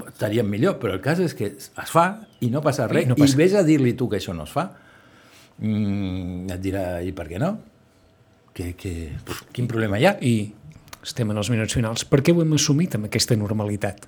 Estaríem 0.07 0.47
millor, 0.51 0.77
però 0.79 0.93
el 0.95 1.01
cas 1.03 1.19
és 1.23 1.33
que 1.35 1.53
es 1.57 1.71
fa 1.91 2.07
i 2.43 2.49
no 2.51 2.61
passa 2.63 2.87
res, 2.87 3.03
I 3.05 3.11
no 3.11 3.15
i, 3.19 3.23
passa. 3.25 3.37
vés 3.39 3.53
a 3.55 3.63
dir-li 3.67 3.93
tu 3.99 4.07
que 4.11 4.17
això 4.21 4.33
no 4.35 4.43
es 4.47 4.51
fa, 4.55 4.69
mm, 5.59 6.47
et 6.55 6.61
dirà, 6.63 6.85
i 7.03 7.11
per 7.15 7.27
què 7.29 7.39
no? 7.41 7.53
Que, 8.57 8.71
que, 8.79 8.93
quin 9.53 9.67
problema 9.69 9.99
hi 10.01 10.05
ha? 10.09 10.15
I 10.21 10.33
estem 11.07 11.31
en 11.31 11.39
els 11.39 11.49
minuts 11.53 11.75
finals. 11.77 12.05
Per 12.07 12.21
què 12.21 12.35
ho 12.35 12.43
hem 12.43 12.55
assumit 12.57 12.97
amb 12.97 13.07
aquesta 13.09 13.37
normalitat? 13.39 14.07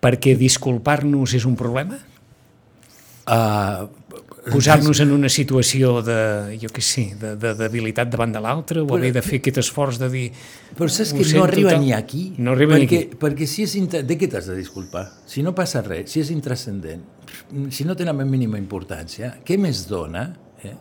Perquè 0.00 0.34
disculpar-nos 0.38 1.36
és 1.36 1.46
un 1.48 1.56
problema? 1.60 1.98
Uh, 3.30 3.86
Posar-nos 4.50 4.98
en 5.04 5.10
una 5.12 5.28
situació 5.28 6.00
de, 6.02 6.16
jo 6.62 6.70
què 6.72 6.82
sé, 6.82 7.04
de, 7.20 7.34
de 7.38 7.52
debilitat 7.58 8.08
davant 8.10 8.32
de 8.32 8.40
l'altre, 8.42 8.80
o 8.80 8.96
haver 8.96 9.12
de 9.14 9.22
fer 9.22 9.38
aquest 9.42 9.60
esforç 9.62 10.00
de 10.00 10.08
dir... 10.10 10.24
Però 10.78 10.88
saps 10.90 11.12
"Ho 11.12 11.20
que 11.20 11.26
no 11.36 11.44
arriba 11.44 11.74
tant". 11.76 11.84
ni 11.84 11.92
aquí. 11.92 12.22
No 12.38 12.56
arriba 12.56 12.78
perquè, 12.78 12.88
ni 12.88 13.02
aquí. 13.04 13.20
Perquè 13.20 13.46
si 13.46 13.66
és... 13.68 13.76
Inter... 13.78 14.00
De 14.08 14.16
què 14.18 14.30
t'has 14.32 14.48
de 14.50 14.56
disculpar? 14.56 15.04
Si 15.28 15.44
no 15.46 15.52
passa 15.54 15.84
res, 15.86 16.08
si 16.10 16.24
és 16.24 16.32
intrascendent, 16.32 17.04
si 17.70 17.86
no 17.86 17.94
té 17.94 18.08
la 18.08 18.16
mínima 18.16 18.58
importància, 18.58 19.36
què 19.44 19.60
més 19.60 19.84
dona? 19.92 20.24
Eh? 20.64 20.74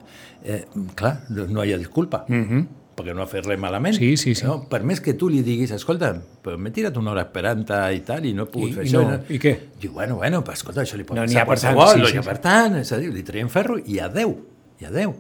Eh, 0.55 0.61
clar, 0.95 1.17
no 1.29 1.67
hi 1.67 1.75
ha 1.75 1.77
disculpa. 1.77 2.23
Mm 2.31 2.45
-hmm. 2.47 2.78
Perquè 2.99 3.15
no 3.15 3.23
ha 3.23 3.29
fet 3.31 3.47
res 3.47 3.59
malament. 3.59 3.95
Sí, 3.97 4.11
sí, 4.19 4.35
sí. 4.35 4.45
No? 4.45 4.59
Per 4.69 4.83
més 4.83 4.99
que 5.01 5.15
tu 5.17 5.29
li 5.31 5.39
diguis, 5.45 5.71
escolta, 5.75 6.11
però 6.43 6.59
m'he 6.59 6.71
tirat 6.75 6.97
una 6.99 7.15
hora 7.15 7.23
esperant 7.29 7.63
i 7.95 8.03
tal, 8.05 8.25
i 8.27 8.33
no 8.35 8.43
he 8.45 8.51
pogut 8.51 8.69
I- 8.69 8.73
fer 8.77 8.85
i 8.85 8.89
això. 8.91 9.05
no, 9.07 9.19
i 9.31 9.39
què? 9.39 9.55
Diu, 9.79 9.93
bueno, 9.95 10.17
bueno, 10.21 10.43
però 10.43 10.53
escolta, 10.59 10.83
això 10.83 10.99
li 10.99 11.07
pot 11.07 11.17
No 11.17 11.23
passar 11.23 11.39
ha 11.39 11.47
a 11.47 11.51
per 11.53 11.59
tant, 11.59 11.75
qualsevol, 11.79 11.93
sí, 11.95 11.99
no 12.03 12.07
sí, 12.11 12.13
hi 12.13 12.19
ha 12.19 12.23
sí. 12.23 12.29
per 12.29 12.37
tant, 12.43 12.75
és 12.83 12.91
a 12.91 12.97
dir, 13.01 13.13
li 13.15 13.23
traiem 13.23 13.49
ferro 13.49 13.79
i 13.79 13.99
adeu, 14.03 14.35
i 14.81 14.85
adeu. 14.91 15.15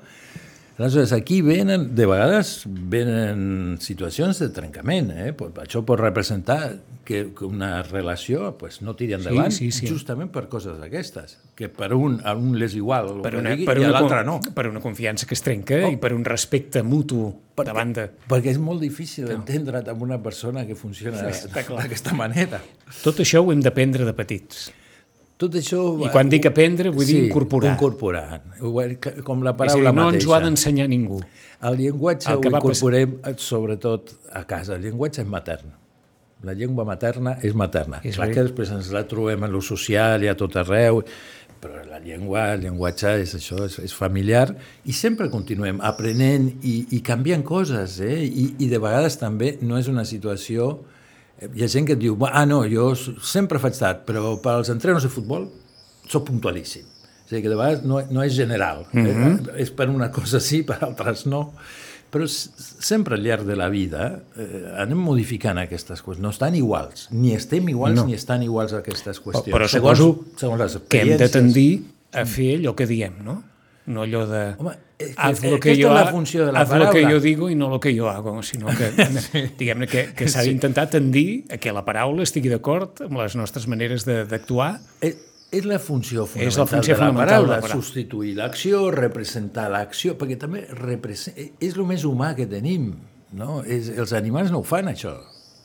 Aleshores, 0.79 1.11
aquí 1.11 1.41
venen, 1.43 1.89
de 1.93 2.05
vegades, 2.07 2.61
venen 2.65 3.75
situacions 3.83 4.39
de 4.39 4.47
trencament. 4.55 5.09
Eh? 5.11 5.33
Això 5.59 5.81
pot 5.83 5.99
representar 5.99 6.77
que, 7.03 7.25
una 7.43 7.81
relació 7.83 8.53
pues, 8.57 8.79
no 8.79 8.93
tiri 8.95 9.17
endavant 9.17 9.51
sí, 9.51 9.73
sí. 9.75 9.89
justament 9.91 10.31
per 10.31 10.45
coses 10.47 10.79
d'aquestes. 10.79 11.35
Que 11.59 11.67
per 11.67 11.91
un, 11.97 12.21
a 12.23 12.31
un 12.39 12.55
l'és 12.61 12.77
igual 12.79 13.11
el 13.17 13.21
Per 13.25 13.33
que 13.35 13.43
una, 13.43 13.57
digui, 13.57 13.67
per, 13.67 13.75
i 13.83 13.89
a 13.89 13.91
l'altre 13.91 14.23
no. 14.23 14.39
per 14.55 14.69
una 14.71 14.79
confiança 14.79 15.27
que 15.27 15.35
es 15.35 15.43
trenca 15.43 15.81
i 15.89 15.99
per 15.99 16.13
un 16.15 16.23
respecte 16.23 16.79
mutu 16.87 17.27
davant 17.59 17.91
de... 17.99 18.07
Perquè 18.31 18.55
és 18.55 18.63
molt 18.63 18.79
difícil 18.79 19.27
entendre't 19.35 19.91
amb 19.91 20.07
una 20.07 20.23
persona 20.23 20.63
que 20.63 20.79
funciona 20.79 21.27
d'aquesta 21.27 22.15
manera. 22.15 22.63
Tot 23.03 23.19
això 23.19 23.43
ho 23.43 23.51
hem 23.51 23.67
d'aprendre 23.67 24.07
de 24.07 24.15
petits. 24.15 24.69
Tot 25.39 25.55
això... 25.55 25.81
I 26.03 26.09
quan 26.11 26.27
dic 26.31 26.49
aprendre, 26.49 26.91
vull 26.91 27.07
dir 27.07 27.21
incorporar. 27.29 27.71
incorporar. 27.77 28.41
Com 29.23 29.45
la 29.45 29.53
paraula 29.55 29.93
dir, 29.93 29.95
no 29.95 30.09
ens 30.09 30.17
mateixa. 30.17 30.29
ho 30.29 30.35
ha 30.35 30.39
d'ensenyar 30.43 30.87
ningú. 30.91 31.21
El 31.63 31.77
llenguatge 31.79 32.27
El 32.31 32.39
ho 32.39 32.41
va 32.43 32.59
passar- 32.59 32.59
incorporem 32.59 33.13
eh, 33.23 33.35
sobretot 33.39 34.11
a 34.35 34.43
casa. 34.49 34.75
El 34.75 34.83
llenguatge 34.83 35.23
és 35.23 35.29
matern. 35.31 35.71
La 36.43 36.55
llengua 36.55 36.85
materna 36.87 37.37
és 37.43 37.55
materna. 37.55 38.01
És 38.03 38.15
Clar 38.19 38.29
que 38.31 38.43
després 38.47 38.71
ens 38.71 38.91
la 38.95 39.05
trobem 39.07 39.43
en 39.47 39.51
lo 39.51 39.59
social 39.63 40.23
i 40.23 40.29
a 40.31 40.35
tot 40.39 40.55
arreu, 40.59 41.01
però 41.59 41.81
la 41.87 41.99
llengua, 42.03 42.53
el 42.53 42.61
llenguatge 42.63 43.17
és 43.23 43.33
això, 43.35 43.63
és, 43.65 43.79
és 43.83 43.95
familiar 43.95 44.53
i 44.87 44.95
sempre 44.95 45.27
continuem 45.31 45.79
aprenent 45.83 46.53
i, 46.63 46.77
i 46.95 47.01
canviant 47.03 47.43
coses, 47.43 47.99
eh? 48.03 48.21
I, 48.23 48.53
i 48.63 48.69
de 48.71 48.79
vegades 48.79 49.19
també 49.19 49.57
no 49.61 49.79
és 49.79 49.87
una 49.91 50.03
situació... 50.07 50.73
eh, 51.39 51.49
Hi 51.55 51.63
ha 51.63 51.71
gent 51.71 51.87
que 51.87 51.95
et 51.97 52.01
diu, 52.01 52.17
ah, 52.27 52.45
no, 52.45 52.61
jo 52.67 52.91
sempre 52.95 53.59
faig 53.59 53.77
tard, 53.79 54.05
però 54.07 54.37
per 54.43 54.57
als 54.59 54.69
entrenos 54.69 55.03
de 55.03 55.09
futbol 55.09 55.49
sóc 56.09 56.25
puntualíssim. 56.27 56.87
És 57.25 57.33
a 57.33 57.35
dir, 57.35 57.43
que 57.43 57.51
de 57.51 57.57
vegades 57.59 57.83
no, 57.85 58.01
no 58.09 58.23
és 58.23 58.33
general. 58.33 58.87
Mm 58.91 59.05
-hmm. 59.05 59.49
eh? 59.55 59.61
És 59.61 59.69
per 59.71 59.89
una 59.89 60.09
cosa 60.11 60.39
sí, 60.39 60.63
per 60.63 60.79
altres 60.81 61.25
no. 61.25 61.53
Però 62.09 62.25
sempre 62.25 63.15
al 63.15 63.21
llarg 63.21 63.45
de 63.45 63.55
la 63.55 63.69
vida 63.69 64.23
eh, 64.35 64.65
anem 64.81 64.97
modificant 64.97 65.59
aquestes 65.59 66.01
coses. 66.01 66.21
No 66.21 66.29
estan 66.29 66.55
iguals. 66.55 67.07
Ni 67.11 67.35
estem 67.35 67.69
iguals 67.69 67.95
No. 67.95 68.05
ni 68.05 68.13
estan 68.13 68.41
iguals 68.41 68.73
aquestes 68.73 69.21
qüestions. 69.21 69.53
Però 69.53 69.67
segons, 69.67 69.97
suposo 69.97 70.25
segons 70.35 70.59
les 70.59 70.77
Que 70.89 71.01
hem 71.01 71.17
de 71.17 71.29
tendir 71.29 71.83
a 72.11 72.25
fer 72.25 72.57
allò 72.57 72.73
que 72.75 72.87
diem, 72.87 73.13
no? 73.23 73.43
No 73.89 74.03
allò 74.05 74.25
de... 74.29 74.41
Home, 74.61 74.75
és 75.01 75.13
que 75.15 75.21
haz 75.25 75.39
lo 75.47 75.57
que 75.63 75.73
yo 75.79 75.87
és 75.89 75.95
la 75.95 76.11
funció 76.13 76.45
de 76.45 76.51
la 76.53 76.61
haz 76.61 76.69
lo 76.69 76.89
que 76.91 76.99
paraula. 76.99 77.11
yo 77.15 77.19
digo 77.23 77.47
i 77.49 77.55
no 77.57 77.69
lo 77.71 77.79
que 77.81 77.93
yo 77.95 78.09
hago, 78.11 78.35
sinó 78.43 78.67
que, 78.77 78.89
diguem-ne, 79.59 79.87
que, 79.89 80.03
que 80.13 80.27
s'ha 80.29 80.43
d'intentar 80.45 80.89
tendir 80.91 81.45
a 81.49 81.57
que 81.57 81.73
la 81.73 81.81
paraula 81.87 82.21
estigui 82.27 82.51
d'acord 82.53 83.01
amb 83.07 83.17
les 83.23 83.33
nostres 83.39 83.65
maneres 83.71 84.05
de- 84.05 84.25
d'actuar 84.29 84.75
És, 85.01 85.15
és 85.49 85.65
la 85.65 85.79
funció 85.81 86.27
fonamental 86.27 86.51
És 86.53 86.59
la 86.61 86.67
funció 86.69 86.93
de 86.93 86.99
la 86.99 87.05
fonamental 87.07 87.33
paraula, 87.33 87.55
de 87.55 87.55
la 87.55 87.65
paraula. 87.65 87.81
substituir 87.81 88.35
l'acció, 88.37 88.83
representar 88.93 89.69
l'acció, 89.73 90.13
perquè 90.19 90.37
també 90.37 90.67
represent... 90.69 91.33
és 91.57 91.73
el 91.79 91.87
més 91.89 92.05
humà 92.05 92.35
que 92.37 92.45
tenim, 92.45 92.91
no? 93.33 93.63
És, 93.65 93.89
els 93.89 94.13
animals 94.13 94.51
no 94.53 94.61
ho 94.61 94.67
fan, 94.67 94.91
això. 94.93 95.15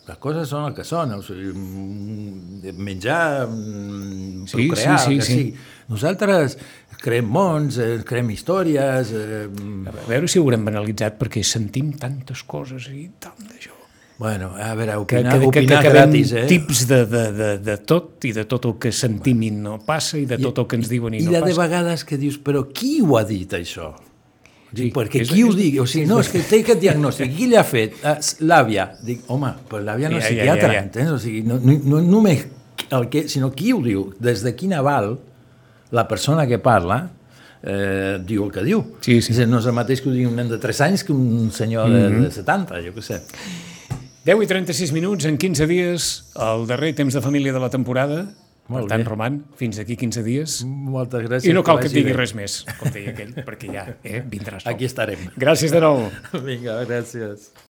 Les 0.04 0.18
coses 0.20 0.50
són 0.52 0.66
el 0.68 0.74
que 0.76 0.84
són, 0.84 1.14
o 1.16 1.22
sigui, 1.24 1.48
mm, 1.56 2.74
menjar, 2.76 3.46
mm, 3.48 4.46
Sí, 4.46 4.66
procrear, 4.68 4.98
sí, 4.98 5.04
sí, 5.06 5.12
el 5.14 5.18
que 5.18 5.24
sí. 5.24 5.32
sigui. 5.34 5.54
Nosaltres 5.88 6.58
creem 7.04 7.26
mons, 7.28 7.76
eh, 7.78 7.98
creem 8.08 8.30
històries... 8.32 9.10
Eh, 9.12 9.44
A 9.92 10.08
veure 10.08 10.28
si 10.30 10.40
ho 10.40 10.44
haurem 10.46 10.64
banalitzat 10.64 11.18
perquè 11.20 11.42
sentim 11.44 11.92
tantes 12.00 12.42
coses 12.48 12.88
i 12.92 13.10
tant 13.20 13.36
d'això. 13.44 13.72
bueno, 14.18 14.52
a 14.56 14.72
veure, 14.78 14.92
Que, 14.92 14.98
opinar, 15.02 15.32
que, 15.32 15.38
que, 15.38 15.50
que 15.50 15.60
opinar 15.60 15.78
acabem 15.80 16.10
gratis, 16.14 16.32
eh? 16.32 16.46
tips 16.48 16.86
de, 16.88 17.00
de, 17.10 17.22
de, 17.36 17.48
de 17.66 17.76
tot 17.82 18.24
i 18.24 18.32
de 18.32 18.44
tot 18.48 18.64
el 18.70 18.76
que 18.78 18.92
sentim 18.94 19.42
i 19.42 19.50
no 19.50 19.78
passa 19.84 20.16
i 20.18 20.24
de 20.24 20.38
tot 20.38 20.58
el 20.62 20.66
que 20.70 20.76
ens 20.80 20.88
diuen 20.88 21.14
i, 21.18 21.18
I 21.20 21.26
no 21.26 21.32
de, 21.34 21.40
de 21.40 21.50
passa. 21.50 21.60
vegades 21.66 22.04
que 22.08 22.16
dius, 22.16 22.38
però 22.38 22.62
qui 22.72 23.00
ho 23.02 23.16
ha 23.18 23.24
dit, 23.28 23.52
això? 23.58 23.90
Sí, 24.74 24.88
Dic, 24.88 24.94
perquè 24.96 25.20
és- 25.22 25.28
qui 25.30 25.42
ho 25.44 25.50
és- 25.52 25.56
digui? 25.58 25.78
O 25.82 25.86
sigui, 25.86 26.06
no, 26.10 26.20
és 26.22 26.28
que 26.32 26.40
té 26.42 26.62
aquest 26.64 26.80
diagnòstic. 26.82 27.34
Qui 27.36 27.46
l'ha 27.50 27.62
fet? 27.66 28.00
Ah, 28.02 28.16
L'àvia. 28.42 28.88
Dic, 29.06 29.20
home, 29.30 29.52
però 29.70 29.82
l'àvia 29.86 30.08
no 30.10 30.16
és 30.18 30.24
Ja, 30.24 30.30
ja, 30.30 30.34
psiquiatra, 30.34 30.68
ja, 30.72 30.78
ja. 30.80 30.82
entens? 30.88 31.10
O 31.14 31.18
sigui, 31.22 31.42
no, 31.46 31.58
no, 31.62 31.76
no 31.84 32.00
només 32.02 32.46
el 32.90 33.08
que, 33.10 33.28
sinó 33.28 33.52
qui 33.54 33.72
ho 33.74 33.78
diu, 33.84 34.08
des 34.18 34.42
de 34.42 34.54
quin 34.58 34.72
aval 34.74 35.18
la 35.94 36.06
persona 36.10 36.46
que 36.50 36.58
parla 36.58 36.98
eh, 37.62 38.18
diu 38.26 38.44
el 38.44 38.50
que 38.52 38.64
diu. 38.66 38.82
Sí, 39.00 39.20
sí. 39.24 39.32
És 39.32 39.46
no 39.48 39.60
és 39.62 39.66
el 39.70 39.76
mateix 39.76 40.02
que 40.04 40.10
ho 40.10 40.12
digui 40.12 40.26
un 40.28 40.34
nen 40.36 40.50
de 40.50 40.58
3 40.60 40.80
anys 40.84 41.04
que 41.06 41.14
un 41.14 41.50
senyor 41.54 41.88
de, 41.88 42.02
Mhm. 42.10 42.24
de 42.26 42.30
70, 42.34 42.80
jo 42.84 42.92
què 42.92 43.02
sé. 43.06 43.20
10 44.24 44.42
i 44.42 44.46
36 44.48 44.92
minuts, 44.92 45.24
en 45.28 45.36
15 45.38 45.66
dies, 45.68 46.30
el 46.36 46.66
darrer 46.66 46.94
temps 46.96 47.12
de 47.14 47.20
família 47.24 47.52
de 47.52 47.60
la 47.60 47.70
temporada. 47.70 48.26
Molt 48.66 48.86
per 48.86 48.94
tant, 48.94 49.02
bé. 49.04 49.08
Roman, 49.10 49.34
fins 49.60 49.78
aquí 49.78 49.94
15 49.96 50.22
dies. 50.24 50.62
Moltes 50.64 51.22
gràcies. 51.28 51.50
I 51.50 51.52
no 51.52 51.62
cal 51.62 51.78
que 51.80 51.86
et 51.90 51.92
digui 51.92 52.12
bé. 52.12 52.16
res 52.16 52.34
més, 52.34 52.64
com 52.80 52.88
deia 52.90 53.10
aquell, 53.12 53.34
perquè 53.44 53.68
ja 53.72 53.86
eh, 54.02 54.22
vindràs. 54.24 54.64
Aquí 54.72 54.86
estarem. 54.88 55.18
Gràcies 55.36 55.70
de 55.70 55.80
nou. 55.84 56.10
Vinga, 56.46 56.82
gràcies. 56.88 57.50